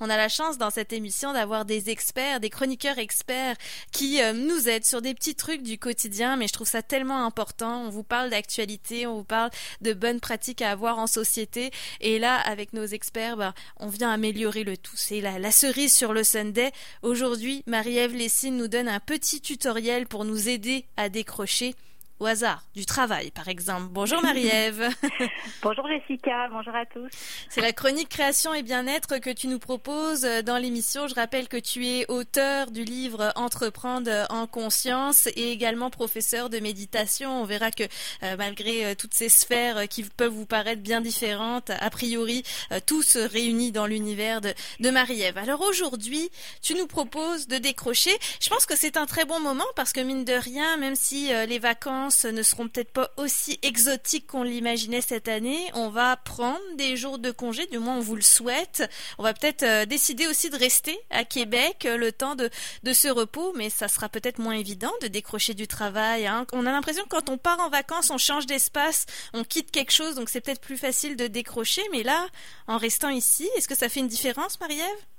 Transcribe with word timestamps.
On 0.00 0.10
a 0.10 0.16
la 0.16 0.28
chance 0.28 0.58
dans 0.58 0.70
cette 0.70 0.92
émission 0.92 1.32
d'avoir 1.32 1.64
des 1.64 1.90
experts, 1.90 2.40
des 2.40 2.50
chroniqueurs 2.50 2.98
experts 2.98 3.56
qui 3.92 4.22
euh, 4.22 4.32
nous 4.32 4.68
aident 4.68 4.84
sur 4.84 5.02
des 5.02 5.14
petits 5.14 5.34
trucs 5.34 5.62
du 5.62 5.78
quotidien, 5.78 6.36
mais 6.36 6.48
je 6.48 6.52
trouve 6.52 6.68
ça 6.68 6.82
tellement 6.82 7.24
important. 7.24 7.82
On 7.82 7.90
vous 7.90 8.02
parle 8.02 8.30
d'actualité, 8.30 9.06
on 9.06 9.16
vous 9.16 9.24
parle 9.24 9.50
de 9.80 9.92
bonnes 9.92 10.20
pratiques 10.20 10.62
à 10.62 10.70
avoir 10.70 10.98
en 10.98 11.06
société, 11.06 11.70
et 12.00 12.18
là, 12.18 12.36
avec 12.36 12.72
nos 12.72 12.84
experts, 12.84 13.36
bah, 13.36 13.54
on 13.78 13.88
vient 13.88 14.10
améliorer 14.10 14.64
le 14.64 14.76
tout. 14.76 14.96
C'est 14.96 15.20
la, 15.20 15.38
la, 15.38 15.50
cerise 15.50 15.94
sur 15.94 16.12
le 16.12 16.24
Sunday. 16.24 16.72
Aujourd'hui, 17.02 17.62
Marie-Ève 17.66 18.14
Lessine 18.14 18.56
nous 18.56 18.68
donne 18.68 18.88
un 18.88 19.00
petit 19.00 19.40
tutoriel 19.40 20.06
pour 20.06 20.24
nous 20.24 20.48
aider 20.48 20.86
à 20.96 21.08
décrocher 21.08 21.74
au 22.18 22.26
hasard, 22.26 22.62
du 22.74 22.86
travail 22.86 23.30
par 23.30 23.48
exemple. 23.48 23.88
Bonjour 23.90 24.22
Marie-Ève. 24.22 24.88
bonjour 25.62 25.86
Jessica, 25.88 26.48
bonjour 26.50 26.74
à 26.74 26.86
tous. 26.86 27.10
C'est 27.48 27.60
la 27.60 27.72
chronique 27.72 28.08
création 28.08 28.54
et 28.54 28.62
bien-être 28.62 29.18
que 29.18 29.30
tu 29.30 29.48
nous 29.48 29.58
proposes 29.58 30.22
dans 30.44 30.58
l'émission. 30.58 31.08
Je 31.08 31.14
rappelle 31.14 31.48
que 31.48 31.56
tu 31.56 31.86
es 31.86 32.10
auteur 32.10 32.70
du 32.70 32.84
livre 32.84 33.32
Entreprendre 33.36 34.10
en 34.30 34.46
conscience 34.46 35.26
et 35.28 35.50
également 35.52 35.90
professeur 35.90 36.50
de 36.50 36.58
méditation. 36.58 37.42
On 37.42 37.44
verra 37.44 37.70
que 37.70 37.84
euh, 38.22 38.36
malgré 38.36 38.86
euh, 38.86 38.94
toutes 38.94 39.14
ces 39.14 39.28
sphères 39.28 39.88
qui 39.88 40.02
peuvent 40.02 40.32
vous 40.32 40.46
paraître 40.46 40.82
bien 40.82 41.00
différentes, 41.00 41.70
a 41.70 41.90
priori, 41.90 42.42
euh, 42.72 42.80
tout 42.84 43.02
se 43.02 43.18
réunit 43.18 43.72
dans 43.72 43.86
l'univers 43.86 44.40
de, 44.40 44.54
de 44.80 44.90
Marie-Ève. 44.90 45.38
Alors 45.38 45.60
aujourd'hui, 45.62 46.30
tu 46.62 46.74
nous 46.74 46.86
proposes 46.86 47.46
de 47.46 47.58
décrocher. 47.58 48.16
Je 48.40 48.48
pense 48.48 48.66
que 48.66 48.76
c'est 48.76 48.96
un 48.96 49.06
très 49.06 49.24
bon 49.24 49.40
moment 49.40 49.64
parce 49.74 49.92
que 49.92 50.00
mine 50.00 50.24
de 50.24 50.32
rien, 50.32 50.76
même 50.76 50.94
si 50.94 51.28
les 51.46 51.58
vacances 51.58 52.05
ne 52.24 52.42
seront 52.42 52.68
peut-être 52.68 52.92
pas 52.92 53.10
aussi 53.16 53.58
exotiques 53.62 54.26
qu'on 54.26 54.42
l'imaginait 54.42 55.00
cette 55.00 55.28
année. 55.28 55.70
On 55.74 55.88
va 55.88 56.16
prendre 56.16 56.60
des 56.76 56.96
jours 56.96 57.18
de 57.18 57.30
congé, 57.30 57.66
du 57.66 57.78
moins 57.78 57.96
on 57.96 58.00
vous 58.00 58.16
le 58.16 58.22
souhaite. 58.22 58.88
On 59.18 59.22
va 59.22 59.34
peut-être 59.34 59.62
euh, 59.62 59.86
décider 59.86 60.26
aussi 60.26 60.50
de 60.50 60.56
rester 60.56 60.98
à 61.10 61.24
Québec 61.24 61.84
euh, 61.86 61.96
le 61.96 62.12
temps 62.12 62.34
de, 62.34 62.50
de 62.82 62.92
ce 62.92 63.08
repos, 63.08 63.52
mais 63.56 63.70
ça 63.70 63.88
sera 63.88 64.08
peut-être 64.08 64.38
moins 64.38 64.54
évident 64.54 64.92
de 65.02 65.08
décrocher 65.08 65.54
du 65.54 65.66
travail. 65.66 66.26
Hein. 66.26 66.46
On 66.52 66.66
a 66.66 66.72
l'impression 66.72 67.04
que 67.04 67.08
quand 67.08 67.28
on 67.30 67.38
part 67.38 67.60
en 67.60 67.70
vacances, 67.70 68.10
on 68.10 68.18
change 68.18 68.46
d'espace, 68.46 69.06
on 69.32 69.44
quitte 69.44 69.70
quelque 69.70 69.92
chose, 69.92 70.14
donc 70.14 70.28
c'est 70.28 70.40
peut-être 70.40 70.60
plus 70.60 70.78
facile 70.78 71.16
de 71.16 71.26
décrocher. 71.26 71.82
Mais 71.92 72.02
là, 72.02 72.26
en 72.66 72.78
restant 72.78 73.10
ici, 73.10 73.48
est-ce 73.56 73.68
que 73.68 73.76
ça 73.76 73.88
fait 73.88 74.00
une 74.00 74.08
différence, 74.08 74.60
Marie-Ève? 74.60 75.15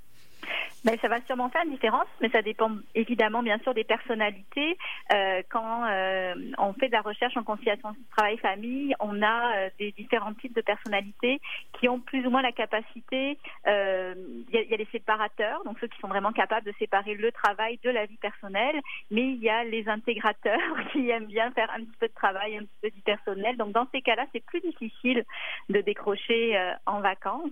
Ben, 0.84 0.96
ça 1.02 1.08
va 1.08 1.20
sûrement 1.22 1.48
faire 1.50 1.64
une 1.64 1.72
différence, 1.72 2.06
mais 2.20 2.28
ça 2.30 2.40
dépend 2.40 2.70
évidemment 2.94 3.42
bien 3.42 3.58
sûr 3.58 3.74
des 3.74 3.84
personnalités. 3.84 4.78
Euh, 5.12 5.42
quand 5.50 5.84
euh, 5.84 6.34
on 6.56 6.72
fait 6.74 6.86
de 6.86 6.92
la 6.92 7.00
recherche 7.00 7.36
en 7.36 7.42
conciliation 7.42 7.94
travail-famille, 8.16 8.94
on 9.00 9.20
a 9.22 9.56
euh, 9.56 9.70
des 9.78 9.92
différents 9.92 10.34
types 10.34 10.54
de 10.54 10.60
personnalités 10.60 11.40
qui 11.72 11.88
ont 11.88 11.98
plus 11.98 12.26
ou 12.26 12.30
moins 12.30 12.42
la 12.42 12.52
capacité. 12.52 13.38
Il 13.66 14.44
y, 14.52 14.56
y, 14.56 14.74
a 14.74 14.76
les 14.76 14.88
séparateurs, 14.92 15.64
donc 15.64 15.78
ceux 15.80 15.88
qui 15.88 15.98
sont 15.98 16.08
vraiment 16.08 16.32
capables 16.32 16.66
de 16.66 16.74
séparer 16.78 17.14
le 17.14 17.32
travail 17.32 17.78
de 17.82 17.90
la 17.90 18.06
vie 18.06 18.16
personnelle, 18.16 18.80
mais 19.10 19.22
il 19.22 19.42
y 19.42 19.50
a 19.50 19.64
les 19.64 19.88
intégrateurs 19.88 20.58
qui 20.92 21.10
aiment 21.10 21.26
bien 21.26 21.50
faire 21.52 21.70
un 21.72 21.80
petit 21.80 21.96
peu 21.98 22.08
de 22.08 22.14
travail, 22.14 22.56
un 22.56 22.60
petit 22.60 22.78
peu 22.82 22.90
du 22.90 23.00
personnel. 23.02 23.56
Donc 23.56 23.72
dans 23.72 23.86
ces 23.92 24.00
cas-là, 24.00 24.26
c'est 24.32 24.44
plus 24.44 24.60
difficile 24.60 25.24
de 25.68 25.80
décrocher 25.80 26.58
en 26.86 27.00
vacances. 27.00 27.50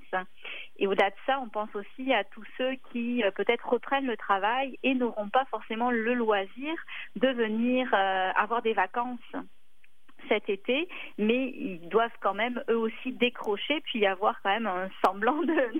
Et 0.78 0.86
au-delà 0.86 1.10
de 1.10 1.16
ça, 1.26 1.40
on 1.40 1.48
pense 1.48 1.74
aussi 1.74 2.12
à 2.12 2.24
tous 2.24 2.44
ceux 2.58 2.75
qui 2.90 3.22
euh, 3.22 3.30
peut-être 3.30 3.68
reprennent 3.68 4.06
le 4.06 4.16
travail 4.16 4.78
et 4.82 4.94
n'auront 4.94 5.28
pas 5.28 5.44
forcément 5.46 5.90
le 5.90 6.14
loisir 6.14 6.74
de 7.16 7.28
venir 7.28 7.88
euh, 7.92 8.30
avoir 8.36 8.62
des 8.62 8.74
vacances 8.74 9.18
cet 10.28 10.48
été, 10.48 10.88
mais 11.18 11.52
ils 11.56 11.88
doivent 11.88 12.10
quand 12.20 12.34
même 12.34 12.62
eux 12.68 12.78
aussi 12.78 13.12
décrocher 13.12 13.80
puis 13.84 14.06
avoir 14.06 14.40
quand 14.42 14.50
même 14.50 14.66
un 14.66 14.88
semblant 15.04 15.40
de, 15.42 15.78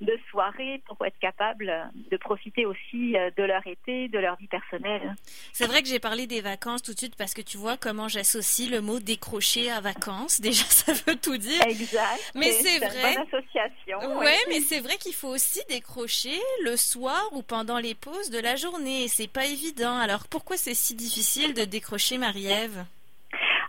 de, 0.00 0.12
mm. 0.12 0.18
soirée 0.30 0.82
pour 0.86 1.04
être 1.06 1.18
capable 1.18 1.72
de 2.10 2.16
profiter 2.16 2.66
aussi 2.66 3.16
euh, 3.16 3.30
de 3.36 3.42
leur 3.42 3.66
été, 3.66 4.08
de 4.08 4.18
leur 4.18 4.36
vie 4.36 4.48
personnelle. 4.48 5.14
C'est 5.52 5.66
vrai 5.66 5.82
que 5.82 5.88
j'ai 5.88 5.98
parlé 5.98 6.26
des 6.26 6.40
vacances 6.40 6.82
tout 6.82 6.92
de 6.92 6.98
suite 6.98 7.16
parce 7.16 7.34
que 7.34 7.42
tu 7.42 7.56
vois 7.56 7.76
comment 7.76 8.08
j'associe 8.08 8.70
le 8.70 8.80
mot 8.80 8.98
décrocher 9.00 9.70
à 9.70 9.80
vacances. 9.80 10.40
Déjà, 10.40 10.64
ça 10.64 10.92
veut 10.92 11.16
tout 11.16 11.36
dire. 11.36 11.62
Exact. 11.66 12.32
Mais 12.34 12.50
c'est 12.52 12.78
vrai. 12.78 13.14
Une 13.14 13.24
bonne 13.24 13.40
association. 13.40 14.18
Ouais, 14.18 14.38
mais 14.48 14.60
c'est 14.60 14.80
vrai 14.80 14.96
qu'il 14.96 15.14
faut 15.14 15.28
aussi 15.28 15.60
décrocher 15.68 16.38
le 16.64 16.76
soir 16.76 17.22
ou 17.32 17.42
pendant 17.42 17.78
les 17.78 17.94
pauses 17.94 18.30
de 18.30 18.38
la 18.38 18.56
journée. 18.56 19.08
C'est 19.08 19.30
pas 19.30 19.46
évident. 19.46 19.96
Alors 19.98 20.28
pourquoi 20.28 20.56
c'est 20.56 20.74
si 20.74 20.94
difficile 20.94 21.54
de 21.54 21.64
décrocher, 21.64 22.18
Marie-Ève? 22.18 22.84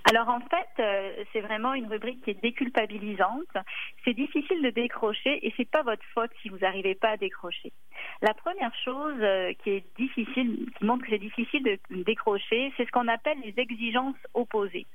Alors 0.05 0.27
en 0.27 0.41
fait, 0.41 0.83
euh, 0.83 1.23
c'est 1.31 1.39
vraiment 1.39 1.73
une 1.73 1.87
rubrique 1.87 2.21
qui 2.23 2.31
est 2.31 2.41
déculpabilisante. 2.41 3.55
C'est 4.03 4.13
difficile 4.13 4.61
de 4.61 4.69
décrocher 4.69 5.45
et 5.45 5.53
c'est 5.55 5.69
pas 5.69 5.81
votre 5.81 6.03
faute 6.13 6.31
si 6.41 6.49
vous 6.49 6.57
n'arrivez 6.57 6.93
pas 6.93 7.11
à 7.11 7.17
décrocher. 7.17 7.71
La 8.21 8.33
première 8.33 8.75
chose 8.83 9.15
euh, 9.21 9.53
qui 9.63 9.69
est 9.69 9.85
difficile, 9.97 10.69
qui 10.77 10.85
montre 10.85 11.05
que 11.05 11.11
c'est 11.11 11.19
difficile 11.19 11.63
de 11.63 12.03
décrocher, 12.03 12.73
c'est 12.75 12.85
ce 12.85 12.91
qu'on 12.91 13.07
appelle 13.07 13.37
les 13.45 13.53
exigences 13.57 14.17
opposées. 14.33 14.85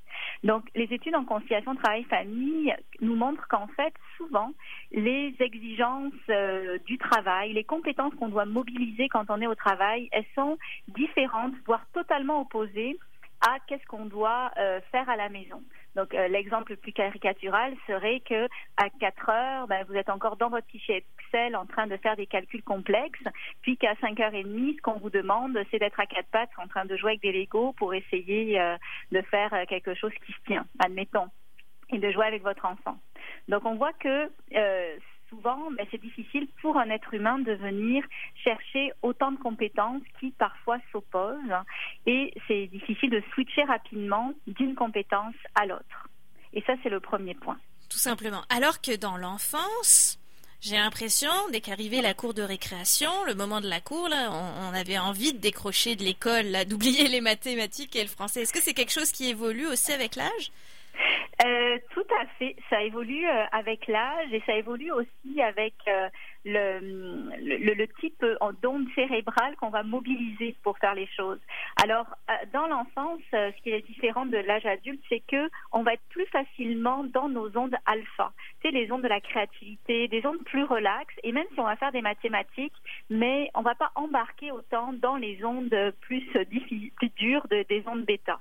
Donc 0.44 0.64
les 0.74 0.92
études 0.92 1.14
en 1.14 1.24
conciliation 1.24 1.74
travail-famille 1.74 2.74
nous 3.00 3.16
montrent 3.16 3.48
qu'en 3.48 3.68
fait, 3.68 3.94
souvent, 4.18 4.52
les 4.92 5.34
exigences 5.40 6.12
euh, 6.28 6.78
du 6.84 6.98
travail, 6.98 7.54
les 7.54 7.64
compétences 7.64 8.14
qu'on 8.16 8.28
doit 8.28 8.44
mobiliser 8.44 9.08
quand 9.08 9.30
on 9.30 9.40
est 9.40 9.46
au 9.46 9.54
travail, 9.54 10.10
elles 10.12 10.26
sont 10.34 10.58
différentes, 10.88 11.54
voire 11.64 11.86
totalement 11.94 12.42
opposées 12.42 12.98
à 13.46 13.58
qu'est-ce 13.66 13.84
qu'on 13.86 14.06
doit 14.06 14.50
euh, 14.58 14.80
faire 14.90 15.08
à 15.08 15.16
la 15.16 15.28
maison. 15.28 15.62
Donc 15.94 16.14
euh, 16.14 16.28
l'exemple 16.28 16.72
le 16.72 16.76
plus 16.76 16.92
caricatural 16.92 17.74
serait 17.86 18.20
que 18.20 18.46
à 18.76 18.90
4 19.00 19.28
heures, 19.28 19.66
ben, 19.68 19.84
vous 19.88 19.94
êtes 19.94 20.10
encore 20.10 20.36
dans 20.36 20.48
votre 20.48 20.66
fichier 20.66 21.04
Excel 21.18 21.56
en 21.56 21.66
train 21.66 21.86
de 21.86 21.96
faire 21.96 22.16
des 22.16 22.26
calculs 22.26 22.62
complexes, 22.62 23.24
puis 23.62 23.76
qu'à 23.76 23.94
5h30, 23.94 24.76
ce 24.76 24.82
qu'on 24.82 24.98
vous 24.98 25.10
demande, 25.10 25.58
c'est 25.70 25.78
d'être 25.78 26.00
à 26.00 26.06
quatre 26.06 26.28
pattes 26.28 26.50
en 26.58 26.66
train 26.66 26.84
de 26.84 26.96
jouer 26.96 27.12
avec 27.12 27.22
des 27.22 27.32
Legos 27.32 27.72
pour 27.74 27.94
essayer 27.94 28.60
euh, 28.60 28.76
de 29.12 29.20
faire 29.22 29.50
quelque 29.68 29.94
chose 29.94 30.12
qui 30.24 30.32
se 30.32 30.38
tient, 30.46 30.66
admettons, 30.78 31.28
et 31.90 31.98
de 31.98 32.10
jouer 32.10 32.26
avec 32.26 32.42
votre 32.42 32.64
enfant. 32.64 32.98
Donc 33.48 33.64
on 33.64 33.74
voit 33.74 33.92
que 33.94 34.30
souvent, 35.28 35.70
mais 35.70 35.86
c'est 35.90 36.00
difficile 36.00 36.48
pour 36.60 36.76
un 36.76 36.90
être 36.90 37.14
humain 37.14 37.38
de 37.38 37.52
venir 37.52 38.04
chercher 38.42 38.92
autant 39.02 39.32
de 39.32 39.38
compétences 39.38 40.02
qui 40.20 40.30
parfois 40.32 40.78
s'opposent 40.92 41.38
et 42.06 42.34
c'est 42.46 42.66
difficile 42.68 43.10
de 43.10 43.22
switcher 43.32 43.64
rapidement 43.64 44.32
d'une 44.46 44.74
compétence 44.74 45.34
à 45.54 45.66
l'autre. 45.66 46.08
Et 46.52 46.62
ça, 46.62 46.74
c'est 46.82 46.88
le 46.88 47.00
premier 47.00 47.34
point. 47.34 47.58
Tout 47.88 47.98
simplement. 47.98 48.42
Alors 48.48 48.80
que 48.80 48.96
dans 48.96 49.16
l'enfance, 49.16 50.18
j'ai 50.60 50.76
l'impression, 50.76 51.30
dès 51.52 51.60
qu'arrivait 51.60 52.02
la 52.02 52.14
cour 52.14 52.34
de 52.34 52.42
récréation, 52.42 53.10
le 53.26 53.34
moment 53.34 53.60
de 53.60 53.68
la 53.68 53.80
cour, 53.80 54.08
là, 54.08 54.30
on, 54.32 54.74
avait 54.74 54.98
envie 54.98 55.32
de 55.32 55.38
décrocher 55.38 55.94
de 55.94 56.02
l'école, 56.02 56.64
d'oublier 56.66 57.08
les 57.08 57.20
mathématiques 57.20 57.94
et 57.94 58.02
le 58.02 58.08
français. 58.08 58.42
Est-ce 58.42 58.52
que 58.52 58.60
c'est 58.60 58.74
quelque 58.74 58.92
chose 58.92 59.12
qui 59.12 59.28
évolue 59.28 59.66
aussi 59.66 59.92
avec 59.92 60.16
l'âge? 60.16 60.50
Euh, 61.46 61.78
tout 61.90 62.06
à 62.20 62.26
fait. 62.38 62.56
Ça 62.68 62.82
évolue 62.82 63.24
euh, 63.24 63.44
avec 63.52 63.86
l'âge 63.86 64.32
et 64.32 64.42
ça 64.44 64.54
évolue 64.54 64.90
aussi 64.90 65.40
avec 65.40 65.74
euh, 65.86 66.08
le, 66.44 66.80
le, 67.38 67.74
le, 67.74 67.88
type 68.00 68.24
d'onde 68.60 68.88
cérébrale 68.96 69.54
qu'on 69.56 69.70
va 69.70 69.84
mobiliser 69.84 70.56
pour 70.64 70.76
faire 70.78 70.96
les 70.96 71.06
choses. 71.06 71.38
Alors, 71.80 72.06
dans 72.52 72.66
l'enfance, 72.66 73.20
ce 73.30 73.62
qui 73.62 73.70
est 73.70 73.86
différent 73.86 74.26
de 74.26 74.36
l'âge 74.36 74.66
adulte, 74.66 75.02
c'est 75.08 75.22
que 75.28 75.48
on 75.70 75.82
va 75.82 75.92
être 75.92 76.02
plus 76.10 76.26
facilement 76.26 77.04
dans 77.04 77.28
nos 77.28 77.56
ondes 77.56 77.76
alpha. 77.86 78.32
C'est 78.62 78.72
les 78.72 78.90
ondes 78.90 79.02
de 79.02 79.08
la 79.08 79.20
créativité, 79.20 80.08
des 80.08 80.26
ondes 80.26 80.42
plus 80.44 80.64
relaxes. 80.64 81.14
Et 81.22 81.30
même 81.30 81.46
si 81.54 81.60
on 81.60 81.64
va 81.64 81.76
faire 81.76 81.92
des 81.92 82.02
mathématiques, 82.02 82.76
mais 83.10 83.50
on 83.54 83.62
va 83.62 83.76
pas 83.76 83.92
embarquer 83.94 84.50
autant 84.50 84.92
dans 84.92 85.16
les 85.16 85.44
ondes 85.44 85.94
plus, 86.00 86.26
plus 86.96 87.10
dures 87.16 87.46
de, 87.48 87.64
des 87.68 87.84
ondes 87.86 88.04
bêta. 88.04 88.40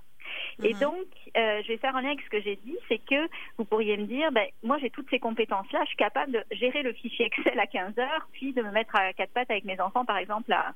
Et 0.63 0.73
mhm. 0.73 0.79
donc, 0.79 1.06
euh, 1.35 1.62
je 1.63 1.68
vais 1.68 1.78
faire 1.78 1.95
un 1.95 2.01
lien 2.01 2.09
avec 2.09 2.22
ce 2.22 2.29
que 2.29 2.41
j'ai 2.41 2.56
dit, 2.57 2.75
c'est 2.88 2.97
que 2.97 3.28
vous 3.57 3.66
pourriez 3.66 3.95
me 3.97 4.06
dire, 4.06 4.31
ben, 4.31 4.47
moi 4.63 4.78
j'ai 4.79 4.90
toutes 4.90 5.09
ces 5.09 5.19
compétences-là, 5.19 5.81
je 5.84 5.88
suis 5.90 5.97
capable 5.97 6.31
de 6.31 6.44
gérer 6.51 6.81
le 6.81 6.94
fichier 6.94 7.25
Excel 7.25 7.59
à 7.59 7.68
15 7.68 7.97
heures, 8.00 8.28
puis 8.31 8.53
de 8.53 8.62
me 8.62 8.72
mettre 8.72 8.95
à 8.95 9.13
quatre 9.13 9.31
pattes 9.34 9.51
avec 9.51 9.66
mes 9.66 9.80
enfants, 9.80 10.06
par 10.06 10.18
exemple, 10.18 10.51
à, 10.51 10.74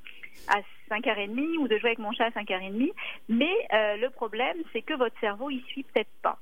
à 0.48 0.60
5h30 0.90 1.58
ou 1.58 1.68
de 1.68 1.78
jouer 1.78 1.90
avec 1.90 2.00
mon 2.00 2.12
chat 2.12 2.26
à 2.26 2.30
5h30. 2.30 2.92
Mais 3.30 3.54
euh, 3.74 3.98
le 3.98 4.10
problème, 4.10 4.58
c'est 4.72 4.82
que 4.82 4.94
votre 4.94 5.20
cerveau, 5.20 5.50
il 5.50 5.62
suit 5.64 5.84
peut-être 5.84 6.12
pas. 6.22 6.38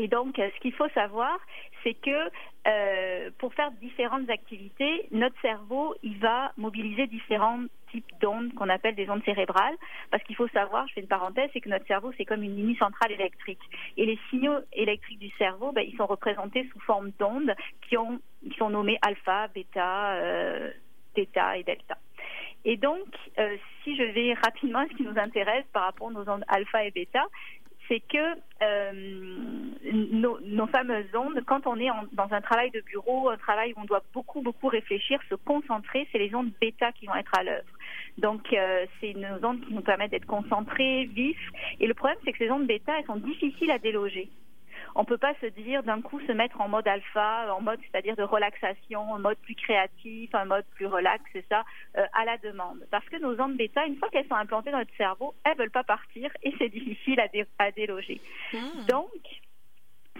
Et 0.00 0.08
donc, 0.08 0.38
euh, 0.38 0.48
ce 0.54 0.60
qu'il 0.60 0.72
faut 0.72 0.88
savoir, 0.94 1.38
c'est 1.82 1.92
que 1.92 2.30
euh, 2.66 3.30
pour 3.36 3.52
faire 3.52 3.70
différentes 3.72 4.30
activités, 4.30 5.06
notre 5.10 5.38
cerveau, 5.42 5.94
il 6.02 6.18
va 6.18 6.52
mobiliser 6.56 7.06
différents 7.06 7.60
types 7.90 8.10
d'ondes 8.18 8.54
qu'on 8.54 8.70
appelle 8.70 8.94
des 8.94 9.10
ondes 9.10 9.22
cérébrales. 9.26 9.76
Parce 10.10 10.22
qu'il 10.22 10.36
faut 10.36 10.48
savoir, 10.48 10.88
je 10.88 10.94
fais 10.94 11.00
une 11.02 11.06
parenthèse, 11.06 11.50
c'est 11.52 11.60
que 11.60 11.68
notre 11.68 11.86
cerveau, 11.86 12.12
c'est 12.16 12.24
comme 12.24 12.42
une 12.42 12.54
mini 12.54 12.76
centrale 12.76 13.12
électrique. 13.12 13.60
Et 13.98 14.06
les 14.06 14.18
signaux 14.30 14.56
électriques 14.72 15.18
du 15.18 15.30
cerveau, 15.36 15.70
ben, 15.72 15.84
ils 15.86 15.96
sont 15.98 16.06
représentés 16.06 16.66
sous 16.72 16.80
forme 16.80 17.10
d'ondes 17.18 17.54
qui, 17.86 17.98
ont, 17.98 18.20
qui 18.42 18.56
sont 18.56 18.70
nommées 18.70 18.98
alpha, 19.02 19.48
bêta, 19.48 20.14
euh, 20.14 20.70
et 21.14 21.62
delta. 21.64 21.98
Et 22.64 22.76
donc, 22.76 23.06
euh, 23.38 23.56
si 23.82 23.96
je 23.96 24.02
vais 24.02 24.34
rapidement 24.34 24.80
à 24.80 24.86
ce 24.86 24.94
qui 24.94 25.02
nous 25.02 25.18
intéresse 25.18 25.64
par 25.72 25.84
rapport 25.84 26.08
aux 26.08 26.28
ondes 26.28 26.44
alpha 26.48 26.84
et 26.84 26.90
bêta, 26.90 27.24
c'est 27.90 28.00
que 28.00 28.38
euh, 28.62 28.92
nos, 29.92 30.66
fameuses 30.68 31.12
ondes, 31.14 31.42
quand 31.44 31.66
on 31.66 31.76
est 31.80 31.88
dans 32.12 32.28
un 32.30 32.40
travail 32.40 32.70
de 32.70 32.80
bureau, 32.82 33.28
un 33.28 33.36
travail 33.36 33.72
où 33.76 33.80
on 33.80 33.84
doit 33.84 34.04
beaucoup, 34.14 34.42
beaucoup 34.42 34.68
réfléchir, 34.68 35.18
se 35.28 35.34
concentrer, 35.34 36.06
c'est 36.12 36.18
les 36.18 36.32
ondes 36.34 36.52
bêta 36.60 36.92
qui 36.92 37.06
vont 37.06 37.16
être 37.16 37.36
à 37.36 37.42
l'œuvre. 37.42 37.68
Donc, 38.18 38.52
euh, 38.52 38.86
c'est 39.00 39.14
nos 39.14 39.44
ondes 39.44 39.60
qui 39.66 39.74
nous 39.74 39.80
permettent 39.82 40.12
d'être 40.12 40.26
concentrés, 40.26 41.06
vifs. 41.06 41.50
Et 41.80 41.86
le 41.88 41.94
problème, 41.94 42.18
c'est 42.24 42.32
que 42.32 42.38
ces 42.38 42.50
ondes 42.50 42.66
bêta, 42.66 42.96
elles 42.96 43.06
sont 43.06 43.16
difficiles 43.16 43.72
à 43.72 43.78
déloger. 43.78 44.30
On 44.94 45.00
ne 45.00 45.06
peut 45.06 45.18
pas 45.18 45.34
se 45.40 45.46
dire 45.46 45.82
d'un 45.82 46.00
coup 46.00 46.20
se 46.20 46.32
mettre 46.32 46.60
en 46.60 46.68
mode 46.68 46.86
alpha, 46.88 47.54
en 47.54 47.60
mode 47.60 47.80
c'est-à-dire 47.82 48.16
de 48.16 48.22
relaxation, 48.22 49.00
en 49.00 49.18
mode 49.18 49.38
plus 49.38 49.54
créatif, 49.54 50.34
un 50.34 50.44
mode 50.44 50.64
plus 50.74 50.86
relax, 50.86 51.22
c'est 51.32 51.44
ça, 51.48 51.64
euh, 51.96 52.06
à 52.12 52.24
la 52.24 52.38
demande. 52.38 52.86
Parce 52.90 53.06
que 53.08 53.16
nos 53.16 53.40
ondes 53.40 53.56
bêta, 53.56 53.86
une 53.86 53.96
fois 53.96 54.08
qu'elles 54.10 54.26
sont 54.26 54.34
implantées 54.34 54.70
dans 54.70 54.78
notre 54.78 54.96
cerveau, 54.96 55.34
elles 55.44 55.56
veulent 55.56 55.70
pas 55.70 55.84
partir 55.84 56.30
et 56.42 56.52
c'est 56.58 56.68
difficile 56.80 57.20
à, 57.58 57.70
déloger. 57.70 58.20
Hmm. 58.52 58.86
Donc, 58.88 59.10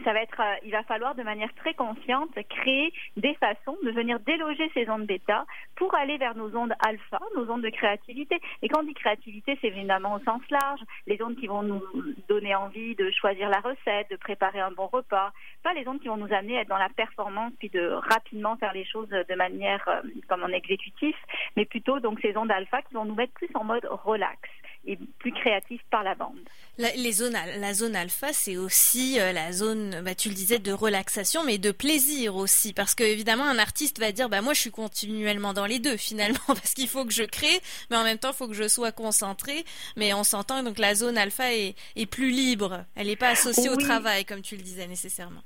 euh, 0.07 0.55
il 0.65 0.73
va 0.73 0.83
falloir 0.85 1.15
de 1.15 1.23
manière 1.23 1.53
très 1.55 1.75
consciente 1.75 2.31
créer 2.49 2.93
des 3.17 3.35
façons 3.35 3.77
de 3.83 3.91
venir 3.91 4.21
déloger 4.21 4.71
ces 4.75 4.89
ondes 4.89 5.07
bêta 5.07 5.45
pour 5.77 5.95
aller 5.95 6.19
vers 6.19 6.35
nos 6.35 6.55
ondes 6.57 6.75
alpha, 6.85 7.19
nos 7.37 7.51
ondes 7.51 7.63
de 7.63 7.71
créativité. 7.71 8.41
Et 8.63 8.69
quand 8.69 8.81
on 8.81 8.85
dit 8.85 8.95
créativité, 8.95 9.59
c'est 9.61 9.69
évidemment 9.69 10.15
au 10.15 10.21
sens 10.21 10.43
large, 10.51 10.81
les 11.07 11.21
ondes 11.23 11.37
qui 11.37 11.47
vont 11.47 11.63
nous 11.63 11.83
donner 12.29 12.55
envie 12.55 12.95
de 12.95 13.11
choisir 13.11 13.49
la 13.49 13.61
recette, 13.61 14.11
de 14.11 14.17
préparer 14.17 14.61
un 14.61 14.71
bon 14.71 14.87
repas, 14.87 15.33
pas 15.63 15.75
les 15.75 15.87
ondes 15.87 16.01
qui 16.01 16.09
vont 16.09 16.17
nous 16.17 16.33
amener 16.33 16.59
à 16.59 16.63
être 16.63 16.69
dans 16.69 16.79
la 16.79 16.89
performance 16.89 17.53
puis 17.59 17.69
de 17.71 17.89
rapidement 17.91 18.57
faire 18.57 18.73
les 18.73 18.85
choses 18.85 19.09
de 19.09 19.35
manière 19.35 19.87
euh, 19.89 20.03
comme 20.29 20.43
en 20.43 20.49
exécutif, 20.49 21.17
mais 21.57 21.65
plutôt 21.65 22.01
donc 22.01 22.21
ces 22.21 22.37
ondes 22.37 22.51
alpha 22.51 22.83
qui 22.83 22.95
vont 22.95 23.05
nous 23.05 23.15
mettre 23.15 23.33
plus 23.35 23.51
en 23.55 23.65
mode 23.65 23.87
relax 23.91 24.39
et 24.87 24.99
plus 25.19 25.33
créatif 25.33 25.81
par 25.91 26.03
la 26.03 26.15
bande. 26.15 26.39
La, 26.79 26.93
les 26.95 27.13
zones, 27.13 27.37
la 27.59 27.75
zone 27.75 27.95
alpha, 27.95 28.33
c'est 28.33 28.57
aussi 28.57 29.21
euh, 29.21 29.33
la 29.33 29.53
zone, 29.53 30.01
bah, 30.03 30.15
tu 30.15 30.29
le 30.29 30.35
disais, 30.35 30.59
de 30.59 30.73
relaxation, 30.73 31.45
mais 31.45 31.59
de 31.59 31.71
plaisir 31.71 32.37
aussi, 32.37 32.73
parce 32.73 32.95
que 32.95 33.05
évidemment, 33.05 33.45
un 33.45 33.59
artiste 33.59 33.99
va 33.99 34.13
dire, 34.13 34.29
bah 34.29 34.41
moi, 34.41 34.55
je 34.55 34.61
suis 34.61 34.71
continuellement 34.71 35.53
dans 35.53 35.67
les 35.67 35.79
deux 35.79 35.97
finalement, 35.99 36.41
parce 36.47 36.75
qu'il 36.75 36.89
faut 36.89 37.05
que 37.05 37.13
je 37.13 37.25
crée, 37.25 37.61
mais 37.91 37.97
en 37.97 38.05
même 38.05 38.19
temps, 38.19 38.31
il 38.31 38.37
faut 38.37 38.49
que 38.49 38.55
je 38.55 38.69
sois 38.69 38.93
concentré. 38.93 39.65
Mais 39.97 40.15
on 40.15 40.25
s'entend, 40.25 40.63
donc 40.63 40.79
la 40.79 40.95
zone 40.95 41.19
alpha 41.19 41.53
est, 41.55 41.75
est 41.97 42.07
plus 42.07 42.31
libre, 42.31 42.85
elle 42.95 43.09
n'est 43.09 43.17
pas 43.17 43.31
associée 43.31 43.69
au 43.69 43.77
travail, 43.77 44.25
comme 44.25 44.43
tu 44.43 44.57
le 44.57 44.63
disais 44.63 44.87
nécessairement. 44.87 45.43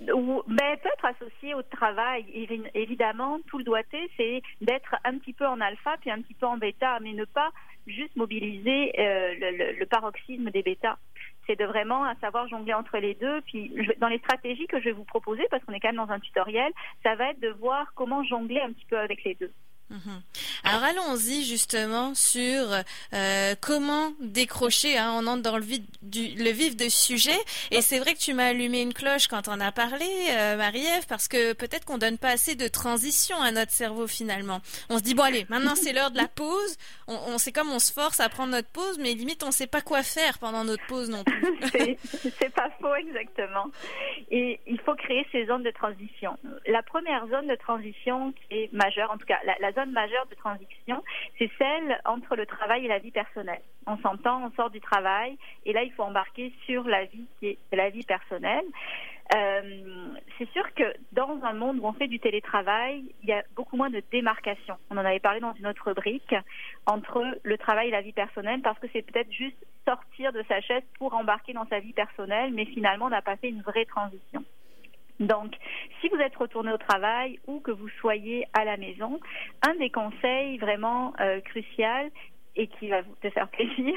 Ben, 0.00 0.76
peut 0.82 0.88
être 0.88 1.04
associé 1.04 1.54
au 1.54 1.62
travail. 1.62 2.24
Évidemment, 2.74 3.38
tout 3.46 3.58
le 3.58 3.64
doigté, 3.64 4.10
c'est 4.16 4.42
d'être 4.62 4.96
un 5.04 5.18
petit 5.18 5.34
peu 5.34 5.46
en 5.46 5.60
alpha 5.60 5.96
puis 6.00 6.10
un 6.10 6.22
petit 6.22 6.34
peu 6.34 6.46
en 6.46 6.56
bêta, 6.56 6.98
mais 7.00 7.12
ne 7.12 7.24
pas 7.26 7.50
juste 7.86 8.16
mobiliser 8.16 8.92
euh, 8.98 9.74
le, 9.78 9.84
paroxysme 9.86 10.50
des 10.50 10.62
bêta. 10.62 10.98
C'est 11.46 11.58
de 11.58 11.64
vraiment 11.64 12.04
savoir 12.20 12.48
jongler 12.48 12.72
entre 12.72 12.98
les 12.98 13.14
deux. 13.14 13.42
Puis 13.42 13.72
dans 13.98 14.08
les 14.08 14.18
stratégies 14.18 14.66
que 14.66 14.78
je 14.78 14.86
vais 14.86 14.92
vous 14.92 15.04
proposer, 15.04 15.46
parce 15.50 15.62
qu'on 15.64 15.74
est 15.74 15.80
quand 15.80 15.88
même 15.88 16.06
dans 16.06 16.12
un 16.12 16.20
tutoriel, 16.20 16.72
ça 17.02 17.14
va 17.16 17.30
être 17.30 17.40
de 17.40 17.50
voir 17.50 17.92
comment 17.94 18.24
jongler 18.24 18.60
un 18.60 18.72
petit 18.72 18.86
peu 18.86 18.98
avec 18.98 19.22
les 19.24 19.34
deux. 19.34 19.52
Mhm. 19.90 20.22
Alors 20.62 20.84
allons-y 20.84 21.44
justement 21.44 22.14
sur 22.14 22.68
euh, 23.12 23.54
comment 23.60 24.12
décrocher. 24.20 24.96
Hein, 24.96 25.12
on 25.16 25.26
entre 25.26 25.42
dans 25.42 25.58
le 25.58 25.64
vif 25.64 26.76
du, 26.76 26.90
sujet. 26.90 27.36
Et 27.72 27.82
c'est 27.82 27.98
vrai 27.98 28.14
que 28.14 28.20
tu 28.20 28.32
m'as 28.32 28.46
allumé 28.46 28.82
une 28.82 28.94
cloche 28.94 29.26
quand 29.26 29.48
on 29.48 29.58
a 29.60 29.72
parlé, 29.72 30.06
euh, 30.30 30.56
Marie-Ève, 30.56 31.06
parce 31.08 31.26
que 31.26 31.54
peut-être 31.54 31.84
qu'on 31.84 31.98
donne 31.98 32.18
pas 32.18 32.30
assez 32.30 32.54
de 32.54 32.68
transition 32.68 33.40
à 33.40 33.50
notre 33.50 33.72
cerveau 33.72 34.06
finalement. 34.06 34.60
On 34.90 34.98
se 34.98 35.02
dit 35.02 35.14
bon 35.14 35.24
allez, 35.24 35.44
maintenant 35.48 35.74
c'est 35.74 35.92
l'heure 35.92 36.12
de 36.12 36.16
la 36.16 36.28
pause. 36.28 36.76
On, 37.08 37.18
on 37.26 37.38
sait 37.38 37.52
comme 37.52 37.70
on 37.70 37.80
se 37.80 37.92
force 37.92 38.20
à 38.20 38.28
prendre 38.28 38.52
notre 38.52 38.68
pause, 38.68 38.98
mais 38.98 39.14
limite 39.14 39.42
on 39.42 39.50
sait 39.50 39.66
pas 39.66 39.80
quoi 39.80 40.04
faire 40.04 40.38
pendant 40.38 40.62
notre 40.62 40.86
pause 40.86 41.10
non 41.10 41.24
plus. 41.24 41.42
c'est 42.38 42.54
pas 42.54 42.70
faux 42.80 42.94
exactement. 42.94 43.66
Et 44.30 44.60
il 44.68 44.78
faut 44.80 44.94
créer 44.94 45.26
ces 45.32 45.46
zones 45.46 45.64
de 45.64 45.70
transition. 45.72 46.38
La 46.66 46.82
première 46.84 47.26
zone 47.26 47.48
de 47.48 47.56
transition 47.56 48.32
qui 48.32 48.54
est 48.54 48.72
majeure, 48.72 49.10
en 49.10 49.18
tout 49.18 49.26
cas 49.26 49.38
la 49.44 49.72
zone 49.72 49.79
majeure 49.86 50.26
de 50.26 50.34
transition, 50.34 51.02
c'est 51.38 51.50
celle 51.58 52.00
entre 52.04 52.36
le 52.36 52.46
travail 52.46 52.84
et 52.84 52.88
la 52.88 52.98
vie 52.98 53.10
personnelle. 53.10 53.62
On 53.86 53.96
s'entend, 53.98 54.44
on 54.44 54.50
sort 54.52 54.70
du 54.70 54.80
travail, 54.80 55.38
et 55.64 55.72
là, 55.72 55.82
il 55.82 55.92
faut 55.92 56.02
embarquer 56.02 56.52
sur 56.66 56.84
la 56.84 57.04
vie 57.04 57.26
qui 57.38 57.48
est 57.48 57.58
la 57.72 57.90
vie 57.90 58.04
personnelle. 58.04 58.64
Euh, 59.34 60.08
c'est 60.38 60.48
sûr 60.50 60.64
que 60.74 60.82
dans 61.12 61.38
un 61.44 61.52
monde 61.52 61.78
où 61.78 61.86
on 61.86 61.92
fait 61.92 62.08
du 62.08 62.18
télétravail, 62.18 63.04
il 63.22 63.28
y 63.28 63.32
a 63.32 63.44
beaucoup 63.54 63.76
moins 63.76 63.90
de 63.90 64.02
démarcation. 64.10 64.76
On 64.90 64.96
en 64.96 65.04
avait 65.04 65.20
parlé 65.20 65.38
dans 65.38 65.52
une 65.54 65.68
autre 65.68 65.86
rubrique 65.86 66.34
entre 66.86 67.24
le 67.42 67.58
travail 67.58 67.88
et 67.88 67.92
la 67.92 68.00
vie 68.00 68.12
personnelle 68.12 68.60
parce 68.60 68.78
que 68.80 68.88
c'est 68.92 69.02
peut-être 69.02 69.32
juste 69.32 69.64
sortir 69.86 70.32
de 70.32 70.42
sa 70.48 70.60
chaise 70.60 70.82
pour 70.98 71.14
embarquer 71.14 71.52
dans 71.52 71.66
sa 71.66 71.78
vie 71.78 71.92
personnelle, 71.92 72.52
mais 72.52 72.64
finalement 72.64 73.06
on 73.06 73.10
n'a 73.10 73.22
pas 73.22 73.36
fait 73.36 73.50
une 73.50 73.62
vraie 73.62 73.84
transition. 73.84 74.44
Donc, 75.20 75.54
si 76.00 76.08
vous 76.08 76.16
êtes 76.16 76.34
retourné 76.34 76.72
au 76.72 76.78
travail 76.78 77.38
ou 77.46 77.60
que 77.60 77.70
vous 77.70 77.88
soyez 78.00 78.46
à 78.54 78.64
la 78.64 78.76
maison, 78.78 79.20
un 79.62 79.74
des 79.76 79.90
conseils 79.90 80.56
vraiment 80.58 81.12
euh, 81.20 81.40
crucial 81.42 82.10
et 82.56 82.66
qui 82.66 82.88
va 82.88 83.02
vous 83.02 83.14
faire 83.20 83.48
plaisir, 83.52 83.94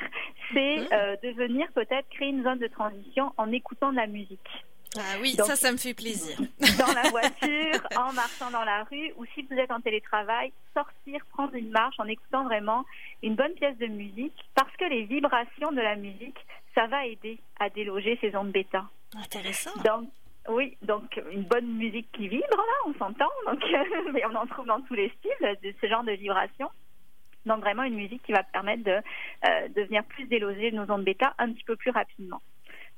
c'est 0.54 0.78
mhm. 0.78 0.88
euh, 0.92 1.16
de 1.24 1.30
venir 1.30 1.68
peut-être 1.74 2.08
créer 2.10 2.30
une 2.30 2.44
zone 2.44 2.60
de 2.60 2.68
transition 2.68 3.34
en 3.38 3.52
écoutant 3.52 3.92
de 3.92 3.98
la 3.98 4.08
musique. 4.08 4.50
Ah 4.96 5.18
oui, 5.22 5.31
ça, 5.31 5.56
ça 5.56 5.72
me 5.72 5.78
fait 5.78 5.96
plaisir. 5.96 6.38
Dans 6.78 6.94
la 6.94 7.10
voiture, 7.10 7.81
en 7.98 8.14
marchant 8.14 8.52
dans 8.52 8.64
la 8.64 8.84
rue, 8.84 9.12
ou 9.18 9.25
si 9.34 9.42
vous 9.42 9.58
êtes 9.58 9.72
en 9.72 9.81
télétravail, 9.81 10.54
sortir, 10.75 11.25
prendre 11.31 11.56
une 11.56 11.72
marche 11.72 11.96
en 12.00 12.06
écoutant 12.06 12.44
vraiment 12.44 12.86
une 13.24 13.34
bonne 13.36 13.54
pièce 13.54 13.78
de 13.80 13.88
musique, 13.88 14.38
parce 14.54 14.75
que 14.78 14.86
les 14.86 15.06
vibrations 15.06 15.72
de 15.72 15.81
la 15.81 15.96
musique, 15.96 16.38
ça 16.75 16.86
va 16.88 17.08
aider 17.08 17.40
à 17.60 17.70
déloger 17.70 18.20
ces 18.22 18.36
ondes 18.36 18.52
bêta. 18.52 18.86
Intéressant. 19.16 19.72
Donc, 19.84 20.10
oui, 20.50 20.78
donc 20.81 21.22
une 21.31 21.44
bonne 21.44 21.68
musique 21.78 22.12
qui 22.12 22.28
vibre, 22.28 22.57
là, 22.57 22.63
on 22.86 22.94
s'entend, 22.95 23.30
donc, 23.45 23.63
mais 24.13 24.25
on 24.25 24.36
en 24.36 24.45
trouve 24.45 24.66
dans 24.66 24.81
tous 24.81 24.94
les 24.94 25.10
styles 25.19 25.57
de 25.63 25.74
ce 25.80 25.88
genre 25.88 26.04
de 26.04 26.12
vibration. 26.12 26.69
Donc 27.45 27.60
vraiment 27.60 27.84
une 27.84 27.95
musique 27.95 28.24
qui 28.24 28.31
va 28.31 28.44
permettre 28.44 28.84
de, 28.84 28.92
euh, 28.92 29.68
venir 29.75 30.04
plus 30.06 30.25
déloger 30.25 30.72
nos 30.72 30.90
ondes 30.90 31.04
bêta 31.04 31.34
un 31.38 31.51
petit 31.51 31.63
peu 31.63 31.75
plus 31.75 31.92
rapidement. 31.92 32.42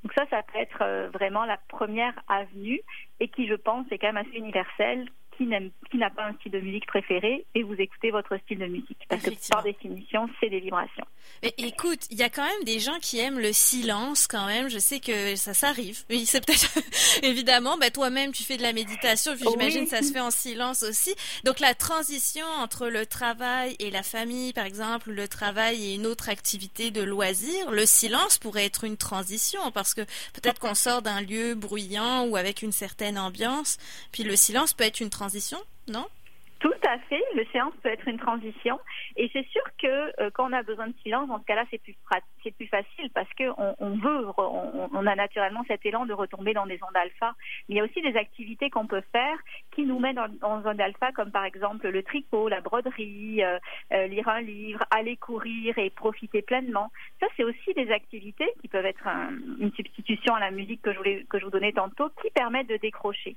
Donc 0.03 0.13
ça, 0.13 0.25
ça 0.29 0.43
peut 0.43 0.59
être 0.59 0.81
euh, 0.81 1.09
vraiment 1.09 1.45
la 1.45 1.57
première 1.67 2.13
avenue 2.27 2.79
et 3.19 3.27
qui, 3.27 3.47
je 3.47 3.55
pense, 3.55 3.87
est 3.91 3.97
quand 3.97 4.13
même 4.13 4.25
assez 4.25 4.37
universelle, 4.37 5.07
qui 5.37 5.97
n'a 5.97 6.09
pas 6.09 6.25
un 6.25 6.33
style 6.35 6.51
de 6.51 6.59
musique 6.59 6.85
préféré 6.87 7.45
et 7.53 7.63
vous 7.63 7.73
écoutez 7.73 8.11
votre 8.11 8.37
style 8.37 8.59
de 8.59 8.65
musique 8.65 8.99
parce 9.09 9.21
que 9.21 9.31
par 9.49 9.63
définition 9.63 10.27
c'est 10.39 10.49
des 10.49 10.59
vibrations. 10.59 11.05
Mais 11.43 11.53
écoute, 11.57 12.01
il 12.11 12.17
y 12.17 12.23
a 12.23 12.29
quand 12.29 12.45
même 12.45 12.63
des 12.63 12.79
gens 12.79 12.97
qui 13.01 13.19
aiment 13.19 13.39
le 13.39 13.51
silence 13.51 14.27
quand 14.27 14.45
même. 14.45 14.69
Je 14.69 14.79
sais 14.79 14.99
que 14.99 15.35
ça 15.35 15.53
s'arrive. 15.53 16.03
Oui, 16.09 16.25
c'est 16.25 16.45
peut-être 16.45 16.79
évidemment. 17.23 17.77
Bah, 17.77 17.89
toi-même 17.89 18.31
tu 18.31 18.43
fais 18.43 18.57
de 18.57 18.61
la 18.61 18.73
méditation. 18.73 19.33
J'imagine 19.35 19.83
que 19.83 19.89
ça 19.89 20.01
se 20.01 20.11
fait 20.11 20.21
en 20.21 20.31
silence 20.31 20.83
aussi. 20.83 21.13
Donc 21.43 21.59
la 21.59 21.73
transition 21.73 22.45
entre 22.59 22.87
le 22.87 23.05
travail 23.05 23.75
et 23.79 23.91
la 23.91 24.03
famille, 24.03 24.53
par 24.53 24.65
exemple, 24.65 25.11
le 25.11 25.27
travail 25.27 25.85
et 25.85 25.95
une 25.95 26.05
autre 26.05 26.29
activité 26.29 26.91
de 26.91 27.01
loisir, 27.01 27.71
le 27.71 27.85
silence 27.85 28.37
pourrait 28.37 28.65
être 28.65 28.83
une 28.83 28.97
transition 28.97 29.71
parce 29.71 29.93
que 29.93 30.01
peut-être 30.33 30.59
qu'on 30.59 30.75
sort 30.75 31.01
d'un 31.01 31.21
lieu 31.21 31.55
bruyant 31.55 32.25
ou 32.27 32.37
avec 32.37 32.61
une 32.61 32.71
certaine 32.71 33.17
ambiance, 33.17 33.77
puis 34.11 34.23
le 34.23 34.35
silence 34.35 34.73
peut 34.73 34.83
être 34.83 35.01
une 35.01 35.09
transition 35.09 35.24
transition, 35.25 35.57
non? 35.87 36.05
Tout 36.59 36.81
à 36.87 36.97
fait. 37.09 37.23
Le 37.35 37.45
séance 37.51 37.73
peut 37.81 37.89
être 37.89 38.07
une 38.07 38.19
transition. 38.19 38.79
Et 39.17 39.29
c'est 39.33 39.45
sûr 39.47 39.63
que 39.81 40.21
euh, 40.21 40.29
quand 40.33 40.49
on 40.49 40.53
a 40.53 40.61
besoin 40.61 40.87
de 40.87 40.93
silence, 41.03 41.27
dans 41.27 41.39
ce 41.39 41.45
cas-là, 41.45 41.65
c'est 41.69 41.79
plus, 41.79 41.95
plus 42.51 42.67
facile 42.67 43.09
parce 43.13 43.27
qu'on 43.37 43.75
on 43.79 43.97
veut, 43.97 44.27
on, 44.37 45.05
a 45.05 45.15
naturellement 45.15 45.63
cet 45.67 45.85
élan 45.85 46.05
de 46.05 46.13
retomber 46.13 46.53
dans 46.53 46.65
des 46.65 46.79
ondes 46.81 46.95
alpha. 46.95 47.33
Mais 47.67 47.75
il 47.75 47.77
y 47.77 47.81
a 47.81 47.83
aussi 47.83 48.01
des 48.01 48.15
activités 48.15 48.69
qu'on 48.69 48.87
peut 48.87 49.03
faire 49.11 49.37
qui 49.71 49.83
nous 49.83 49.99
mettent 49.99 50.15
dans, 50.15 50.61
ondes 50.65 50.79
alpha, 50.79 51.11
comme 51.11 51.31
par 51.31 51.43
exemple 51.43 51.89
le 51.89 52.03
tricot, 52.03 52.47
la 52.47 52.61
broderie, 52.61 53.43
euh, 53.43 53.57
euh, 53.93 54.07
lire 54.07 54.29
un 54.29 54.41
livre, 54.41 54.83
aller 54.91 55.17
courir 55.17 55.77
et 55.77 55.89
profiter 55.89 56.41
pleinement. 56.41 56.91
Ça, 57.19 57.27
c'est 57.35 57.43
aussi 57.43 57.73
des 57.75 57.91
activités 57.91 58.51
qui 58.61 58.67
peuvent 58.67 58.85
être 58.85 59.07
une 59.59 59.73
substitution 59.73 60.35
à 60.35 60.39
la 60.39 60.51
musique 60.51 60.83
que 60.83 60.93
je, 60.93 60.97
voulais, 60.97 61.25
que 61.29 61.39
je 61.39 61.45
vous 61.45 61.51
donnais 61.51 61.73
tantôt, 61.73 62.09
qui 62.21 62.29
permettent 62.29 62.69
de 62.69 62.77
décrocher. 62.77 63.35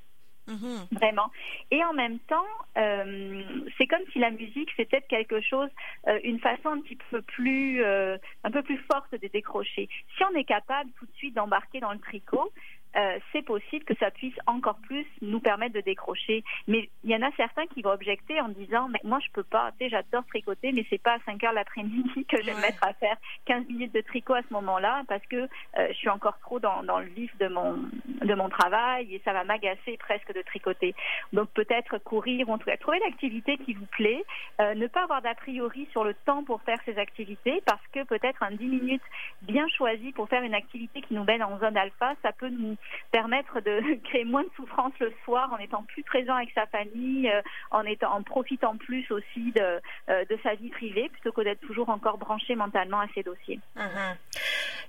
Mhm. 0.48 0.88
Vraiment. 0.92 1.30
Et 1.70 1.84
en 1.84 1.92
même 1.92 2.18
temps, 2.20 2.46
euh, 2.78 3.42
c'est 3.76 3.86
comme 3.86 4.00
si 4.12 4.18
la 4.18 4.30
musique 4.30 4.70
c'était 4.76 5.02
quelque 5.02 5.40
chose, 5.42 5.68
euh, 6.08 6.18
une 6.24 6.40
façon 6.40 6.70
un 6.70 6.80
petit 6.80 6.96
peu 7.10 7.20
plus, 7.20 7.84
euh, 7.84 8.16
un 8.44 8.50
peu 8.50 8.62
plus 8.62 8.78
forte 8.90 9.12
de 9.12 9.28
décrocher. 9.28 9.88
Si 10.16 10.24
on 10.24 10.34
est 10.34 10.44
capable 10.44 10.90
tout 10.98 11.04
de 11.04 11.12
suite 11.16 11.34
d'embarquer 11.34 11.80
dans 11.80 11.92
le 11.92 11.98
tricot, 11.98 12.50
euh, 12.98 13.18
c'est 13.32 13.42
possible 13.42 13.84
que 13.84 13.94
ça 13.96 14.10
puisse 14.10 14.34
encore 14.46 14.78
plus 14.82 15.06
nous 15.22 15.40
permettre 15.40 15.74
de 15.74 15.80
décrocher. 15.80 16.42
Mais 16.66 16.88
il 17.04 17.10
y 17.10 17.16
en 17.16 17.22
a 17.22 17.30
certains 17.36 17.66
qui 17.66 17.82
vont 17.82 17.90
objecter 17.90 18.40
en 18.40 18.48
disant 18.48 18.88
mais 18.88 19.00
moi 19.04 19.18
je 19.24 19.30
peux 19.32 19.44
pas, 19.44 19.70
tu 19.78 19.84
sais, 19.84 19.90
j'adore 19.90 20.26
tricoter, 20.26 20.72
mais 20.72 20.84
c'est 20.90 21.02
pas 21.02 21.14
à 21.14 21.18
5 21.26 21.42
heures 21.44 21.52
l'après-midi 21.52 22.24
que 22.28 22.40
je 22.40 22.46
vais 22.46 22.54
me 22.54 22.60
mettre 22.60 22.82
à 22.84 22.92
faire 22.94 23.16
15 23.46 23.68
minutes 23.68 23.94
de 23.94 24.00
tricot 24.00 24.34
à 24.34 24.42
ce 24.42 24.52
moment-là 24.52 25.02
parce 25.08 25.24
que 25.26 25.36
euh, 25.36 25.46
je 25.90 25.94
suis 25.94 26.08
encore 26.08 26.38
trop 26.40 26.58
dans, 26.58 26.82
dans, 26.82 26.98
le 26.98 27.06
vif 27.06 27.36
de 27.38 27.48
mon 27.48 27.76
de 28.22 28.34
mon 28.34 28.48
travail 28.48 29.14
et 29.14 29.22
ça 29.24 29.32
va 29.32 29.44
m'agacer 29.44 29.96
presque 29.98 30.34
de 30.34 30.42
tricoter. 30.42 30.94
Donc 31.32 31.48
peut-être 31.50 31.98
courir 31.98 32.48
ou 32.48 32.52
en 32.52 32.58
tout 32.58 32.66
cas 32.66 32.76
trouver 32.76 32.98
l'activité 33.00 33.58
qui 33.58 33.74
vous 33.74 33.86
plaît, 33.86 34.24
euh, 34.60 34.74
ne 34.74 34.86
pas 34.86 35.04
avoir 35.04 35.22
d'a 35.22 35.34
priori 35.34 35.86
sur 35.92 36.04
le 36.04 36.14
temps 36.14 36.42
pour 36.42 36.62
faire 36.62 36.78
ces 36.84 36.98
activités 36.98 37.62
parce 37.64 37.86
que 37.92 38.02
peut-être 38.04 38.42
un 38.42 38.50
10 38.50 38.64
minutes 38.66 39.02
bien 39.42 39.68
choisi 39.68 40.12
pour 40.12 40.28
faire 40.28 40.42
une 40.42 40.54
activité 40.54 41.00
qui 41.02 41.14
nous 41.14 41.24
mène 41.24 41.42
en 41.42 41.58
zone 41.58 41.76
alpha, 41.76 42.14
ça 42.22 42.32
peut 42.32 42.48
nous 42.48 42.76
permettre 43.10 43.60
de 43.60 43.94
créer 44.04 44.24
moins 44.24 44.42
de 44.42 44.50
souffrance 44.56 44.92
le 45.00 45.12
soir 45.24 45.52
en 45.52 45.58
étant 45.58 45.82
plus 45.84 46.02
présent 46.02 46.34
avec 46.34 46.50
sa 46.54 46.66
famille, 46.66 47.28
euh, 47.28 47.42
en 47.70 47.82
étant 47.82 48.12
en 48.12 48.22
profitant 48.22 48.76
plus 48.76 49.10
aussi 49.10 49.52
de, 49.52 49.80
euh, 50.08 50.24
de 50.24 50.38
sa 50.42 50.54
vie 50.54 50.70
privée 50.70 51.08
plutôt 51.08 51.32
que 51.32 51.42
d'être 51.42 51.60
toujours 51.60 51.88
encore 51.88 52.18
branché 52.18 52.54
mentalement 52.54 53.00
à 53.00 53.06
ses 53.14 53.22
dossiers. 53.22 53.60
Mhm. 53.76 54.16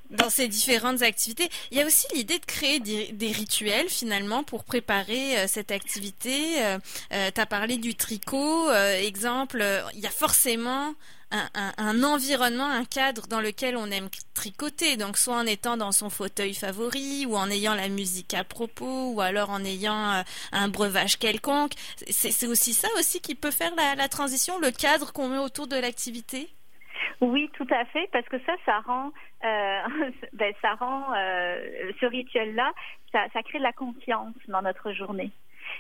Dans 0.10 0.30
ces 0.30 0.48
différentes 0.48 1.02
activités, 1.02 1.50
il 1.72 1.78
y 1.78 1.82
a 1.82 1.86
aussi 1.86 2.08
l'idée 2.16 2.40
de 2.40 2.46
créer 2.46 2.80
des, 2.80 3.32
rituels 3.32 3.90
finalement 3.90 4.44
pour 4.44 4.64
préparer 4.64 5.38
euh, 5.38 5.48
cette 5.48 5.72
activité. 5.72 6.56
tu 7.12 7.42
as 7.42 7.46
parlé 7.46 7.78
du 7.78 7.96
tricot, 7.96 8.72
exemple, 8.74 9.64
il 9.94 10.00
y 10.00 10.08
a 10.08 10.12
forcément 10.12 10.94
un, 11.32 12.04
environnement, 12.04 12.66
un 12.66 12.86
cadre 12.86 13.28
dans 13.28 13.42
lequel 13.42 13.78
on 13.78 13.92
aime 13.92 14.10
tricoter. 14.34 14.98
Donc 14.98 15.18
soit 15.18 15.36
en 15.36 15.46
étant 15.46 15.78
dans 15.78 15.92
son 15.92 16.10
fauteuil 16.10 16.54
favori, 16.54 17.26
ou 17.26 17.38
en 17.38 17.50
ayant 17.50 17.76
la 17.76 17.90
musique 17.90 18.34
à 18.34 18.44
propos, 18.44 19.12
ou 19.12 19.22
alors 19.22 19.50
en 19.50 19.64
ayant 19.64 20.12
euh, 20.12 20.22
un 20.52 20.68
breuvage 20.68 21.20
quelconque. 21.20 21.74
C'est 22.10 22.48
aussi 22.48 22.74
ça 22.74 22.88
aussi 22.98 23.20
qui 23.20 23.36
peut 23.36 23.52
faire 23.52 23.74
la, 23.76 24.10
transition, 24.10 24.60
le 24.60 24.72
cadre 24.72 25.14
qu'on 25.14 25.30
met 25.30 25.38
autour 25.38 25.68
de 25.68 25.76
l'activité? 25.76 26.50
Oui, 27.22 27.50
tout 27.54 27.68
à 27.70 27.84
fait, 27.86 28.08
parce 28.12 28.28
que 28.30 28.40
ça, 28.40 28.54
ça 28.66 28.80
rend, 28.80 29.12
euh, 29.44 29.82
ben, 30.34 30.54
ça 30.62 30.76
rend 30.76 31.14
euh, 31.14 31.92
ce 32.00 32.06
rituel-là, 32.06 32.72
ça, 33.12 33.26
ça 33.34 33.44
crée 33.44 33.58
de 33.58 33.64
la 33.64 33.74
confiance 33.74 34.36
dans 34.48 34.62
notre 34.62 34.94
journée. 34.94 35.32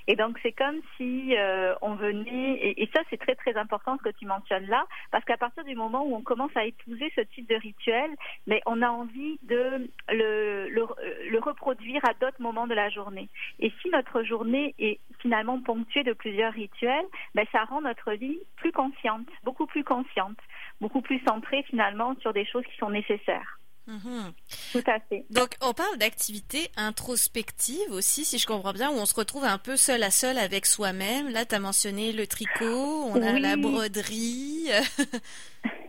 Et 0.07 0.15
donc 0.15 0.39
c'est 0.43 0.51
comme 0.51 0.79
si 0.97 1.35
euh, 1.37 1.75
on 1.81 1.95
venait, 1.95 2.73
et, 2.77 2.89
ça 2.93 3.01
c'est 3.09 3.17
très 3.17 3.35
très 3.35 3.55
important 3.55 3.97
ce 3.97 4.09
que 4.09 4.15
tu 4.15 4.25
mentionnes 4.25 4.67
là, 4.67 4.85
parce 5.11 5.23
qu'à 5.25 5.37
partir 5.37 5.63
du 5.63 5.75
moment 5.75 6.03
où 6.05 6.15
on 6.15 6.21
commence 6.21 6.55
à 6.55 6.65
épouser 6.65 7.11
ce 7.15 7.21
type 7.21 7.47
de 7.49 7.55
rituel, 7.55 8.09
mais 8.47 8.61
on 8.65 8.81
a 8.81 8.89
envie 8.89 9.39
de 9.43 9.89
le, 10.09 10.69
le, 10.69 10.87
le 11.29 11.39
reproduire 11.39 12.03
à 12.05 12.13
d'autres 12.13 12.41
moments 12.41 12.67
de 12.67 12.73
la 12.73 12.89
journée. 12.89 13.29
Et 13.59 13.71
si 13.81 13.89
notre 13.89 14.23
journée 14.23 14.75
est 14.79 14.99
finalement 15.19 15.59
ponctuée 15.59 16.03
de 16.03 16.13
plusieurs 16.13 16.53
rituels, 16.53 17.05
ben, 17.35 17.45
ça 17.51 17.63
rend 17.65 17.81
notre 17.81 18.13
vie 18.13 18.39
plus 18.57 18.71
consciente, 18.71 19.27
beaucoup 19.43 19.65
plus 19.65 19.83
consciente, 19.83 20.37
beaucoup 20.81 21.01
plus 21.01 21.19
centrée 21.27 21.63
finalement 21.63 22.15
sur 22.21 22.33
des 22.33 22.45
choses 22.45 22.65
qui 22.65 22.77
sont 22.77 22.89
nécessaires. 22.89 23.59
Mhm. 23.89 24.33
Tout 24.71 24.83
à 24.85 24.99
fait. 24.99 25.25
Donc, 25.31 25.55
on 25.61 25.73
parle 25.73 25.97
d'activités 25.97 26.69
introspectives 26.77 27.91
aussi, 27.91 28.23
si 28.23 28.37
je 28.37 28.45
comprends 28.45 28.71
bien, 28.71 28.91
où 28.91 28.93
on 28.93 29.05
se 29.07 29.15
retrouve 29.15 29.45
un 29.45 29.57
peu 29.57 29.77
seul 29.77 30.03
à 30.03 30.11
seul 30.11 30.37
avec 30.37 30.67
soi-même. 30.67 31.29
Là, 31.29 31.43
tu 31.45 31.55
as 31.55 31.59
mentionné 31.59 32.11
le 32.11 32.27
tricot, 32.27 33.05
on 33.05 33.19
a 33.21 33.39
la 33.39 33.57
broderie. 33.57 34.69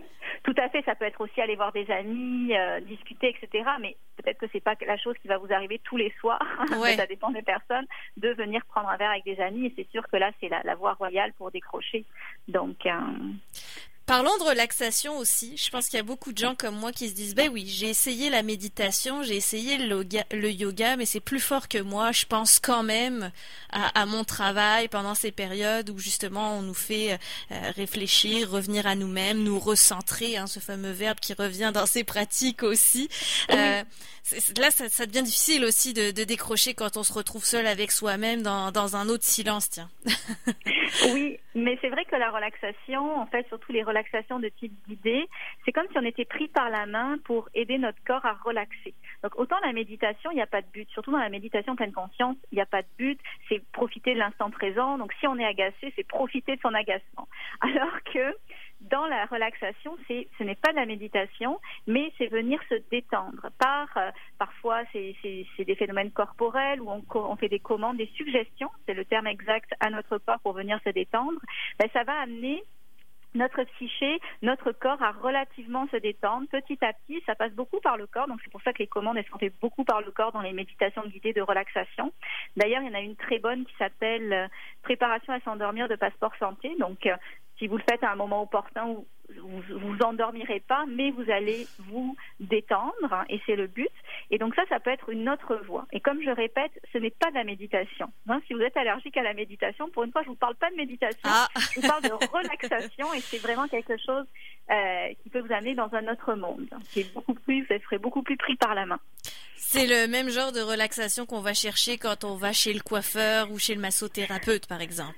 Tout 0.43 0.55
à 0.57 0.71
fait, 0.71 0.83
ça 0.83 0.95
peut 0.95 1.05
être 1.05 1.21
aussi 1.21 1.41
aller 1.41 1.55
voir 1.55 1.71
des 1.73 1.89
amis, 1.91 2.57
euh, 2.57 2.81
discuter, 2.81 3.29
etc. 3.29 3.69
Mais 3.81 3.97
peut-être 4.17 4.39
que 4.39 4.47
c'est 4.51 4.61
pas 4.61 4.75
la 4.87 4.97
chose 4.97 5.15
qui 5.21 5.29
va 5.29 5.37
vous 5.37 5.53
arriver 5.53 5.79
tous 5.85 5.99
les 5.99 6.13
soirs. 6.19 6.41
ça 6.97 7.07
dépend 7.07 7.31
des 7.31 7.43
personnes 7.43 7.87
de 8.17 8.31
venir 8.31 8.65
prendre 8.67 8.89
un 8.89 8.97
verre 8.97 9.11
avec 9.11 9.25
des 9.25 9.39
amis. 9.41 9.67
Et 9.67 9.75
c'est 9.77 9.89
sûr 9.91 10.03
que 10.09 10.17
là, 10.17 10.31
c'est 10.41 10.49
la, 10.49 10.75
voie 10.75 10.95
royale 10.95 11.35
pour 11.35 11.51
décrocher. 11.51 12.07
Donc, 12.49 12.87
euh, 12.87 12.91
Parlons 14.11 14.37
de 14.39 14.43
relaxation 14.43 15.19
aussi. 15.19 15.57
Je 15.57 15.71
pense 15.71 15.87
qu'il 15.87 15.97
y 15.97 16.01
a 16.01 16.03
beaucoup 16.03 16.33
de 16.33 16.39
gens 16.39 16.57
comme 16.57 16.75
moi 16.75 16.91
qui 16.91 17.09
se 17.09 17.15
disent, 17.15 17.37
ben 17.37 17.49
oui, 17.49 17.65
j'ai 17.69 17.87
essayé 17.87 18.29
la 18.29 18.43
méditation, 18.43 19.23
j'ai 19.23 19.37
essayé 19.37 19.79
le 19.79 20.51
yoga, 20.51 20.97
mais 20.97 21.07
c'est 21.07 21.21
plus 21.21 21.39
fort 21.39 21.69
que 21.69 21.79
moi. 21.79 22.11
Je 22.11 22.27
pense 22.27 22.59
quand 22.59 22.83
même 22.83 23.31
à, 23.71 24.07
mon 24.07 24.25
travail 24.25 24.89
pendant 24.89 25.15
ces 25.15 25.31
périodes 25.31 25.91
où 25.91 25.99
justement 26.01 26.59
on 26.59 26.63
nous 26.63 26.75
fait 26.75 27.21
euh, 27.53 27.71
réfléchir, 27.77 28.51
revenir 28.51 28.89
à 28.89 28.97
nous-mêmes, 28.97 29.45
nous 29.45 29.61
recentrer, 29.61 30.37
hein, 30.37 30.49
ce 30.49 30.59
fameux 30.59 30.91
verbe 30.91 31.21
qui 31.21 31.33
revient 31.33 31.71
dans 31.73 31.87
ces 31.87 32.03
pratiques 32.03 32.65
aussi. 32.65 33.09
Euh, 33.51 33.85
là, 34.59 34.71
ça, 34.73 35.07
devient 35.07 35.23
difficile 35.23 35.65
aussi 35.65 35.95
de, 35.95 36.11
décrocher 36.25 36.75
quand 36.75 36.97
on 36.97 37.05
se 37.05 37.13
retrouve 37.13 37.45
seul 37.45 37.69
avec 37.69 37.93
soi-même 37.93 38.43
dans, 38.43 38.73
dans 38.73 38.97
un 38.97 39.09
autre 39.09 39.25
silence, 39.25 39.71
tiens. 39.71 39.89
oui, 41.13 41.39
mais 41.55 41.79
c'est 41.81 41.89
vrai 41.89 42.05
que 42.05 42.17
la 42.17 42.31
relaxation, 42.31 43.21
en 43.21 43.27
fait, 43.27 43.47
surtout 43.49 43.73
les 43.73 43.83
relaxations 43.83 44.00
de 44.41 44.49
type 44.49 44.73
guidé, 44.89 45.29
c'est 45.65 45.73
comme 45.73 45.87
si 45.91 45.99
on 45.99 46.05
était 46.05 46.25
pris 46.25 46.49
par 46.49 46.71
la 46.71 46.87
main 46.87 47.19
pour 47.25 47.49
aider 47.55 47.79
notre 47.79 48.03
corps 48.05 48.25
à 48.25 48.35
relaxer. 48.45 48.95
Donc 49.23 49.39
autant 49.39 49.57
la 49.65 49.73
méditation, 49.73 50.31
il 50.31 50.37
n'y 50.37 50.43
a 50.43 50.47
pas 50.47 50.63
de 50.63 50.67
but. 50.73 50.89
Surtout 50.91 51.13
dans 51.13 51.19
la 51.19 51.29
méditation 51.29 51.77
pleine 51.77 51.93
conscience, 51.93 52.37
il 52.53 52.57
n'y 52.57 52.63
a 52.63 52.67
pas 52.67 52.83
de 52.83 52.89
but. 52.99 53.21
C'est 53.49 53.63
profiter 53.73 54.15
de 54.15 54.19
l'instant 54.19 54.51
présent. 54.51 54.99
Donc 54.99 55.13
si 55.21 55.27
on 55.27 55.39
est 55.39 55.45
agacé, 55.45 55.93
c'est 55.97 56.07
profiter 56.07 56.57
de 56.57 56.61
son 56.61 56.75
agacement. 56.75 57.29
Alors 57.61 58.03
que 58.13 58.35
dans 58.81 59.07
la 59.07 59.27
relaxation, 59.27 59.97
c'est, 60.09 60.27
ce 60.39 60.45
n'est 60.45 60.55
pas 60.55 60.71
de 60.71 60.77
la 60.77 60.87
méditation, 60.87 61.61
mais 61.87 62.13
c'est 62.17 62.29
venir 62.29 62.61
se 62.69 62.77
détendre. 62.91 63.51
Par, 63.59 63.89
euh, 63.97 64.11
parfois, 64.39 64.83
c'est, 64.93 65.15
des 65.59 65.75
phénomènes 65.75 66.11
corporels 66.11 66.81
où 66.81 66.91
on, 66.91 67.03
on, 67.15 67.37
fait 67.37 67.49
des 67.49 67.59
commandes, 67.59 67.99
des 67.99 68.11
suggestions, 68.17 68.71
c'est 68.87 68.95
le 68.95 69.05
terme 69.05 69.27
exact 69.27 69.71
à 69.81 69.91
notre 69.91 70.17
corps 70.19 70.41
pour 70.41 70.55
venir 70.55 70.81
se 70.85 70.91
détendre. 70.91 71.39
Ben, 71.79 71.89
ça 71.93 72.05
va 72.05 72.21
amener 72.21 72.65
notre 73.35 73.63
psyché, 73.65 74.21
notre 74.43 74.73
corps 74.73 75.03
à 75.03 75.13
relativement 75.13 75.87
se 75.89 75.97
détendre 75.97 76.49
petit 76.49 76.79
à 76.85 76.93
petit. 76.93 77.23
Ça 77.27 77.35
passe 77.35 77.53
beaucoup 77.53 77.81
par 77.81 77.97
le 77.97 78.07
corps, 78.07 78.27
donc 78.27 78.41
c'est 78.43 78.51
pour 78.51 78.63
ça 78.63 78.73
que 78.73 78.79
les 78.79 78.87
commandes 78.87 79.19
sont 79.31 79.39
faites 79.39 79.59
beaucoup 79.61 79.85
par 79.85 80.01
le 80.01 80.11
corps 80.11 80.33
dans 80.33 80.43
les 80.43 80.53
méditations 80.53 81.03
guidées 81.07 81.33
de 81.33 81.43
relaxation. 81.43 82.13
D'ailleurs, 82.57 82.83
il 82.83 82.89
y 82.89 82.91
en 82.91 82.99
a 82.99 83.01
une 83.01 83.17
très 83.17 83.39
bonne 83.39 83.65
qui 83.65 83.75
s'appelle 83.77 84.33
euh, 84.33 84.49
Préparation 84.83 85.33
à 85.33 85.41
s'endormir 85.41 85.89
de 85.89 85.97
passeport 85.97 86.35
santé. 86.39 86.75
Donc, 86.79 87.07
euh, 87.07 87.15
si 87.61 87.69
vous 87.69 87.77
le 87.77 87.85
faites 87.89 88.03
à 88.03 88.11
un 88.11 88.17
moment 88.17 88.43
opportun 88.43 88.97
vous 89.39 89.63
vous 89.79 89.99
endormirez 90.03 90.61
pas, 90.61 90.85
mais 90.89 91.11
vous 91.11 91.31
allez 91.31 91.67
vous 91.79 92.17
détendre, 92.41 93.13
hein, 93.13 93.25
et 93.29 93.41
c'est 93.47 93.57
le 93.57 93.67
but. 93.67 93.91
Et 94.31 94.39
donc 94.39 94.55
ça, 94.55 94.63
ça 94.69 94.81
peut 94.81 94.91
être 94.91 95.09
une 95.11 95.29
autre 95.29 95.61
voie. 95.67 95.87
Et 95.93 96.01
comme 96.01 96.21
je 96.23 96.31
répète, 96.31 96.73
ce 96.93 96.99
n'est 96.99 97.11
pas 97.11 97.31
de 97.31 97.37
la 97.37 97.45
méditation. 97.45 98.13
Hein. 98.29 98.41
si 98.47 98.55
vous 98.55 98.61
êtes 98.61 98.77
allergique 98.77 99.17
à 99.17 99.23
la 99.23 99.35
méditation, 99.35 99.89
pour 99.91 100.05
une 100.05 100.13
fois, 100.13 100.23
je 100.23 100.29
vous 100.29 100.35
parle 100.35 100.55
pas 100.57 100.71
de 100.71 100.77
méditation, 100.77 101.21
ah. 101.25 101.47
je 101.55 101.81
vous 101.81 101.87
parle 101.87 102.03
de 102.03 102.13
relaxation, 102.33 103.13
et 103.15 103.21
c'est 103.21 103.39
vraiment 103.39 103.69
quelque 103.69 103.97
chose 103.99 104.27
euh, 104.71 105.09
qui 105.23 105.31
peut 105.31 105.41
vous 105.41 105.53
amener 105.53 105.75
dans 105.75 105.93
un 105.93 106.07
autre 106.09 106.35
monde, 106.35 106.69
qui 106.91 107.01
est 107.01 107.15
beaucoup 107.15 107.35
plus, 107.35 107.63
vous 107.63 107.79
serez 107.85 107.99
beaucoup 107.99 108.23
plus 108.23 108.37
pris 108.37 108.57
par 108.57 108.75
la 108.75 108.87
main. 108.87 108.99
C'est 109.57 109.87
le 109.87 110.09
même 110.09 110.31
genre 110.31 110.53
de 110.53 110.61
relaxation 110.61 111.27
qu'on 111.27 111.41
va 111.41 111.55
chercher 111.55 111.97
quand 111.97 112.25
on 112.25 112.35
va 112.35 112.53
chez 112.53 112.73
le 112.73 112.81
coiffeur 112.81 113.51
ou 113.53 113.59
chez 113.59 113.75
le 113.75 113.81
massothérapeute, 113.81 114.67
par 114.67 114.81
exemple. 114.81 115.15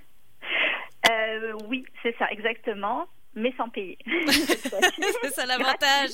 Euh, 1.32 1.54
oui, 1.68 1.84
c'est 2.02 2.16
ça, 2.18 2.30
exactement 2.30 3.08
mais 3.34 3.52
sans 3.56 3.68
payer. 3.68 3.98
c'est 4.28 5.34
ça 5.34 5.46
l'avantage. 5.46 6.10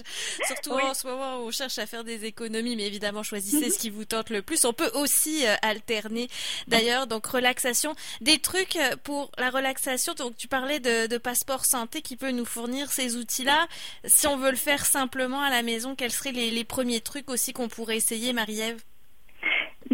Surtout 0.47 0.73
en 0.73 0.95
ce 0.95 1.07
moment 1.07 1.39
où 1.39 1.49
on 1.49 1.51
cherche 1.51 1.79
à 1.79 1.87
faire 1.87 2.05
des 2.05 2.25
économies, 2.25 2.77
mais 2.77 2.87
évidemment 2.87 3.23
choisissez 3.23 3.71
ce 3.71 3.79
qui 3.79 3.91
vous 3.91 4.05
tente 4.05 4.31
le 4.31 4.43
plus. 4.43 4.65
On 4.65 4.73
peut 4.73 4.91
aussi 4.95 5.47
euh, 5.47 5.55
alterner. 5.63 6.29
D'ailleurs, 6.69 7.07
donc 7.07 7.27
relaxation, 7.27 7.95
des 8.21 8.39
trucs 8.39 8.77
euh, 8.77 8.97
pour 9.03 9.31
la 9.39 9.51
relaxation. 9.51 10.15
Donc 10.15 10.37
tu 10.37 10.49
parlais 10.49 10.81
de, 10.81 11.19
passeport 11.19 11.65
santé 11.65 12.01
qui 12.01 12.17
peut 12.17 12.31
nous 12.31 12.45
fournir 12.45 12.93
ces 12.93 13.17
outils-là. 13.17 13.67
Si 14.05 14.29
on 14.29 14.37
veut 14.37 14.51
le 14.51 14.57
faire 14.57 14.87
simplement 14.87 15.43
à 15.43 15.51
la 15.51 15.63
maison, 15.63 15.97
quels 15.97 16.13
seraient 16.13 16.33
les, 16.33 16.53
les 16.53 16.65
premiers 16.65 17.01
trucs 17.01 17.29
aussi 17.29 17.53
qu'on 17.53 17.69
pourrait 17.69 17.97
essayer, 17.97 18.33
Marie-Ève? 18.33 18.81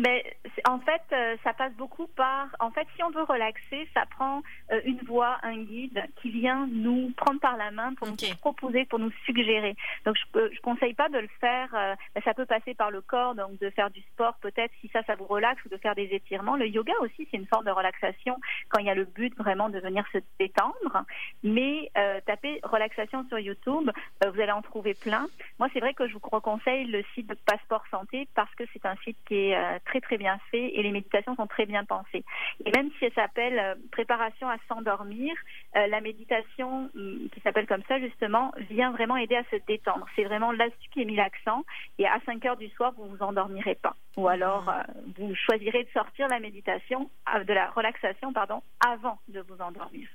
Mais 0.04 0.22
en 0.66 0.78
fait, 0.80 1.02
euh, 1.12 1.36
ça 1.42 1.54
passe 1.54 1.72
beaucoup 1.74 2.06
par. 2.08 2.48
En 2.60 2.70
fait, 2.70 2.86
si 2.94 3.02
on 3.02 3.10
veut 3.10 3.22
relaxer, 3.22 3.88
ça 3.94 4.04
prend 4.10 4.42
euh, 4.70 4.80
une 4.84 4.98
voix, 4.98 5.38
un 5.42 5.56
guide 5.56 6.02
qui 6.20 6.30
vient 6.30 6.66
nous 6.70 7.10
prendre 7.16 7.40
par 7.40 7.56
la 7.56 7.70
main 7.70 7.94
pour 7.94 8.08
nous 8.08 8.16
proposer, 8.38 8.84
pour 8.84 8.98
nous 8.98 9.10
suggérer. 9.24 9.74
Donc, 10.04 10.16
je 10.34 10.38
ne 10.38 10.60
conseille 10.62 10.92
pas 10.92 11.08
de 11.08 11.18
le 11.18 11.28
faire. 11.40 11.74
Euh, 11.74 11.94
ça 12.22 12.34
peut 12.34 12.44
passer 12.44 12.74
par 12.74 12.90
le 12.90 13.00
corps, 13.00 13.34
donc 13.34 13.58
de 13.58 13.70
faire 13.70 13.90
du 13.90 14.02
sport, 14.12 14.34
peut-être 14.42 14.72
si 14.82 14.88
ça, 14.88 15.02
ça 15.04 15.14
vous 15.14 15.24
relaxe, 15.24 15.64
ou 15.64 15.70
de 15.70 15.78
faire 15.78 15.94
des 15.94 16.08
étirements. 16.12 16.56
Le 16.56 16.68
yoga 16.68 16.92
aussi, 17.00 17.26
c'est 17.30 17.38
une 17.38 17.46
forme 17.46 17.64
de 17.64 17.70
relaxation 17.70 18.36
quand 18.68 18.80
il 18.80 18.86
y 18.86 18.90
a 18.90 18.94
le 18.94 19.06
but 19.06 19.34
vraiment 19.38 19.70
de 19.70 19.78
venir 19.78 20.04
se 20.12 20.18
détendre. 20.38 21.04
Mais 21.42 21.90
tapez 22.26 22.60
relaxation 22.62 23.26
sur 23.28 23.38
YouTube, 23.38 23.90
vous 24.22 24.40
allez 24.40 24.52
en 24.52 24.62
trouver 24.62 24.94
plein. 24.94 25.26
Moi, 25.58 25.68
c'est 25.72 25.80
vrai 25.80 25.94
que 25.94 26.06
je 26.06 26.12
vous 26.12 26.20
conseille 26.20 26.84
le 26.86 27.02
site 27.14 27.28
de 27.28 27.34
Passeport 27.46 27.84
Santé 27.90 28.28
parce 28.34 28.54
que 28.54 28.64
c'est 28.72 28.84
un 28.84 28.96
site 29.04 29.16
qui 29.26 29.36
est 29.36 29.80
très 29.84 29.93
très 30.00 30.18
bien 30.18 30.38
fait 30.50 30.76
et 30.76 30.82
les 30.82 30.90
méditations 30.90 31.34
sont 31.36 31.46
très 31.46 31.66
bien 31.66 31.84
pensées. 31.84 32.24
Et 32.64 32.70
même 32.72 32.90
si 32.98 33.06
elle 33.06 33.12
s'appelle 33.12 33.58
euh, 33.58 33.74
préparation 33.90 34.48
à 34.48 34.56
s'endormir, 34.68 35.34
euh, 35.76 35.86
la 35.86 36.00
méditation 36.00 36.90
mm, 36.94 37.28
qui 37.32 37.40
s'appelle 37.40 37.66
comme 37.66 37.82
ça 37.88 37.98
justement 37.98 38.52
vient 38.70 38.92
vraiment 38.92 39.16
aider 39.16 39.36
à 39.36 39.44
se 39.44 39.56
détendre. 39.66 40.06
C'est 40.16 40.24
vraiment 40.24 40.52
là-dessus 40.52 40.88
qui 40.92 41.02
est 41.02 41.04
mis 41.04 41.16
l'accent. 41.16 41.64
Et 41.98 42.06
à 42.06 42.18
5 42.26 42.44
heures 42.46 42.56
du 42.56 42.68
soir, 42.70 42.92
vous 42.96 43.06
vous 43.06 43.22
endormirez 43.22 43.74
pas. 43.76 43.94
Ou 44.16 44.28
alors 44.28 44.68
euh, 44.68 44.82
vous 45.16 45.34
choisirez 45.34 45.84
de 45.84 45.90
sortir 45.90 46.28
la 46.28 46.40
méditation, 46.40 47.10
de 47.46 47.52
la 47.52 47.70
relaxation 47.70 48.32
pardon, 48.32 48.62
avant 48.86 49.18
de 49.28 49.40
vous 49.40 49.60
endormir. 49.60 50.08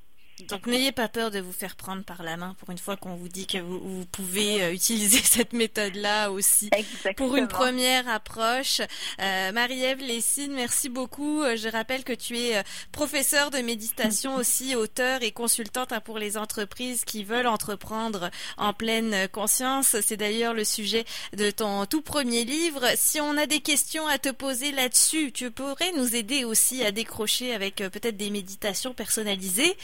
Donc 0.48 0.68
n'ayez 0.68 0.92
pas 0.92 1.10
peur 1.10 1.32
de 1.32 1.40
vous 1.40 1.52
faire 1.52 1.76
prendre 1.76 2.04
par 2.04 2.24
la 2.24 2.38
main 2.38 2.56
pour 2.60 2.70
une 2.70 2.78
fois 2.78 2.96
qu'on 2.96 3.16
vous 3.16 3.28
dit 3.28 3.46
que 3.46 3.58
vous, 3.58 4.06
pouvez 4.12 4.64
euh, 4.64 4.74
utiliser 4.74 5.18
cette 5.24 5.54
méthode-là 5.54 6.32
aussi 6.32 6.70
pour 7.18 7.36
une 7.36 7.48
première 7.48 8.08
approche. 8.08 8.82
Euh, 9.22 9.52
Marie-Ève 9.52 10.00
Lessine, 10.00 10.54
merci 10.54 10.90
beaucoup. 10.90 11.42
Euh, 11.42 11.58
je 11.58 11.68
rappelle 11.68 12.04
que 12.04 12.14
tu 12.14 12.38
es 12.38 12.64
professeure 12.92 13.52
de 13.52 13.60
méditation 13.60 14.36
aussi, 14.38 14.76
auteur 14.76 15.24
et 15.24 15.32
consultante 15.32 15.92
hein, 15.92 16.00
pour 16.00 16.18
les 16.18 16.38
entreprises 16.38 17.04
qui 17.04 17.24
veulent 17.24 17.48
entreprendre 17.48 18.30
en 18.58 18.74
pleine 18.74 19.28
conscience. 19.30 19.98
C'est 20.02 20.18
d'ailleurs 20.18 20.54
le 20.54 20.64
sujet 20.64 21.06
de 21.36 21.52
ton 21.52 21.86
tout 21.86 22.02
premier 22.02 22.46
livre. 22.46 22.86
Si 22.96 23.20
on 23.20 23.38
a 23.38 23.46
des 23.46 23.60
questions 23.60 24.08
à 24.08 24.18
te 24.18 24.30
poser 24.30 24.72
là-dessus, 24.72 25.32
tu 25.32 25.52
pourrais 25.52 25.92
nous 25.98 26.16
aider 26.16 26.46
aussi 26.46 26.84
à 26.84 26.92
décrocher 26.92 27.54
avec 27.54 27.76
peut-être 27.76 28.18
des 28.18 28.30
méditations 28.30 28.94
personnalisées 28.94 29.76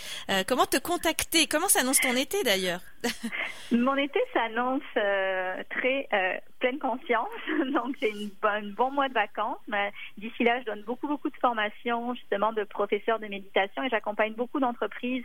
comment 0.46 0.66
te 0.66 0.78
contacter? 0.78 1.48
Comment 1.48 1.70
s'annonce 1.70 2.00
ton 2.00 2.16
été 2.16 2.44
d'ailleurs? 2.44 2.82
Mon 3.72 3.96
été 3.96 4.20
s'annonce 4.34 4.82
euh, 4.98 5.64
très 5.70 6.08
euh, 6.14 6.38
pleine 6.60 6.80
conscience, 6.80 7.30
donc 7.74 7.96
c'est 8.00 8.12
une 8.12 8.72
bon 8.72 8.92
mois 8.92 9.10
de 9.10 9.14
vacances. 9.14 9.60
Mais 9.68 9.92
d'ici 10.18 10.44
là, 10.44 10.60
je 10.62 10.66
donne 10.66 10.82
beaucoup 10.84 11.08
beaucoup 11.08 11.30
de 11.30 11.38
formations 11.38 12.14
justement 12.16 12.54
de 12.54 12.64
professeurs 12.64 13.20
de 13.20 13.28
méditation 13.28 13.84
et 13.84 13.90
j'accompagne 13.90 14.34
beaucoup 14.34 14.60
d'entreprises 14.60 15.24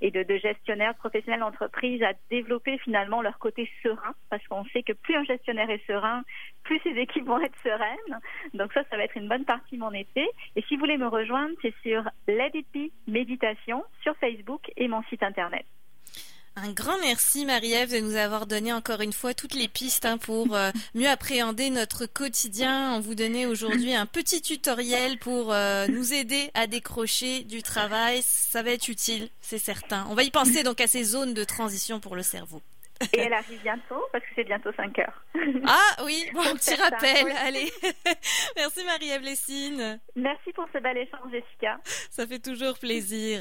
et 0.00 0.10
de, 0.10 0.22
de 0.22 0.36
gestionnaires 0.38 0.94
professionnels 0.94 1.40
d'entreprise 1.40 2.02
à 2.02 2.12
développer 2.30 2.78
finalement 2.78 3.22
leur 3.22 3.38
côté 3.38 3.70
serein 3.82 4.14
parce 4.30 4.46
qu'on 4.46 4.64
sait 4.66 4.82
que 4.82 4.92
plus 4.92 5.16
un 5.16 5.24
gestionnaire 5.24 5.70
est 5.70 5.86
serein, 5.86 6.22
plus 6.62 6.80
ses 6.80 6.98
équipes 6.98 7.26
vont 7.26 7.40
être 7.40 7.58
sereines. 7.62 8.20
Donc 8.54 8.72
ça, 8.72 8.82
ça 8.90 8.96
va 8.96 9.04
être 9.04 9.16
une 9.16 9.28
bonne 9.28 9.44
partie 9.44 9.76
de 9.76 9.80
mon 9.80 9.92
été. 9.92 10.26
Et 10.56 10.62
si 10.62 10.74
vous 10.74 10.80
voulez 10.80 10.98
me 10.98 11.08
rejoindre, 11.08 11.54
c'est 11.62 11.74
sur 11.82 12.02
Let 12.28 12.52
Méditation 13.06 13.84
sur 14.02 14.16
Facebook 14.16 14.70
et 14.76 14.88
mon 14.88 15.02
site 15.04 15.22
internet. 15.22 15.64
Un 16.62 16.72
grand 16.72 16.98
merci 17.00 17.46
Marie-Ève 17.46 17.90
de 17.90 18.00
nous 18.00 18.16
avoir 18.16 18.46
donné 18.46 18.70
encore 18.70 19.00
une 19.00 19.14
fois 19.14 19.32
toutes 19.32 19.54
les 19.54 19.66
pistes 19.66 20.04
hein, 20.04 20.18
pour 20.18 20.54
euh, 20.54 20.70
mieux 20.94 21.08
appréhender 21.08 21.70
notre 21.70 22.04
quotidien. 22.04 22.92
On 22.94 23.00
vous 23.00 23.14
donnait 23.14 23.46
aujourd'hui 23.46 23.94
un 23.94 24.04
petit 24.04 24.42
tutoriel 24.42 25.18
pour 25.18 25.54
euh, 25.54 25.86
nous 25.86 26.12
aider 26.12 26.50
à 26.52 26.66
décrocher 26.66 27.44
du 27.44 27.62
travail. 27.62 28.20
Ça 28.22 28.62
va 28.62 28.72
être 28.72 28.88
utile, 28.88 29.30
c'est 29.40 29.58
certain. 29.58 30.06
On 30.10 30.14
va 30.14 30.22
y 30.22 30.30
penser 30.30 30.62
donc 30.62 30.82
à 30.82 30.86
ces 30.86 31.02
zones 31.02 31.32
de 31.32 31.44
transition 31.44 31.98
pour 31.98 32.14
le 32.14 32.22
cerveau. 32.22 32.60
Et 33.14 33.20
elle 33.20 33.32
arrive 33.32 33.60
bientôt 33.62 34.04
parce 34.12 34.22
que 34.24 34.30
c'est 34.36 34.44
bientôt 34.44 34.70
5 34.76 34.98
heures. 34.98 35.24
Ah 35.66 36.04
oui, 36.04 36.26
bon, 36.34 36.40
un 36.40 36.54
petit 36.54 36.74
rappel. 36.74 37.32
Allez. 37.38 37.72
Merci 38.56 38.84
Marie-Ève 38.84 39.22
Lessine. 39.22 40.00
Merci 40.16 40.52
pour 40.52 40.66
ce 40.72 40.78
bel 40.78 40.98
échange, 40.98 41.30
Jessica. 41.30 41.78
Ça 42.10 42.26
fait 42.26 42.38
toujours 42.38 42.78
plaisir. 42.78 43.40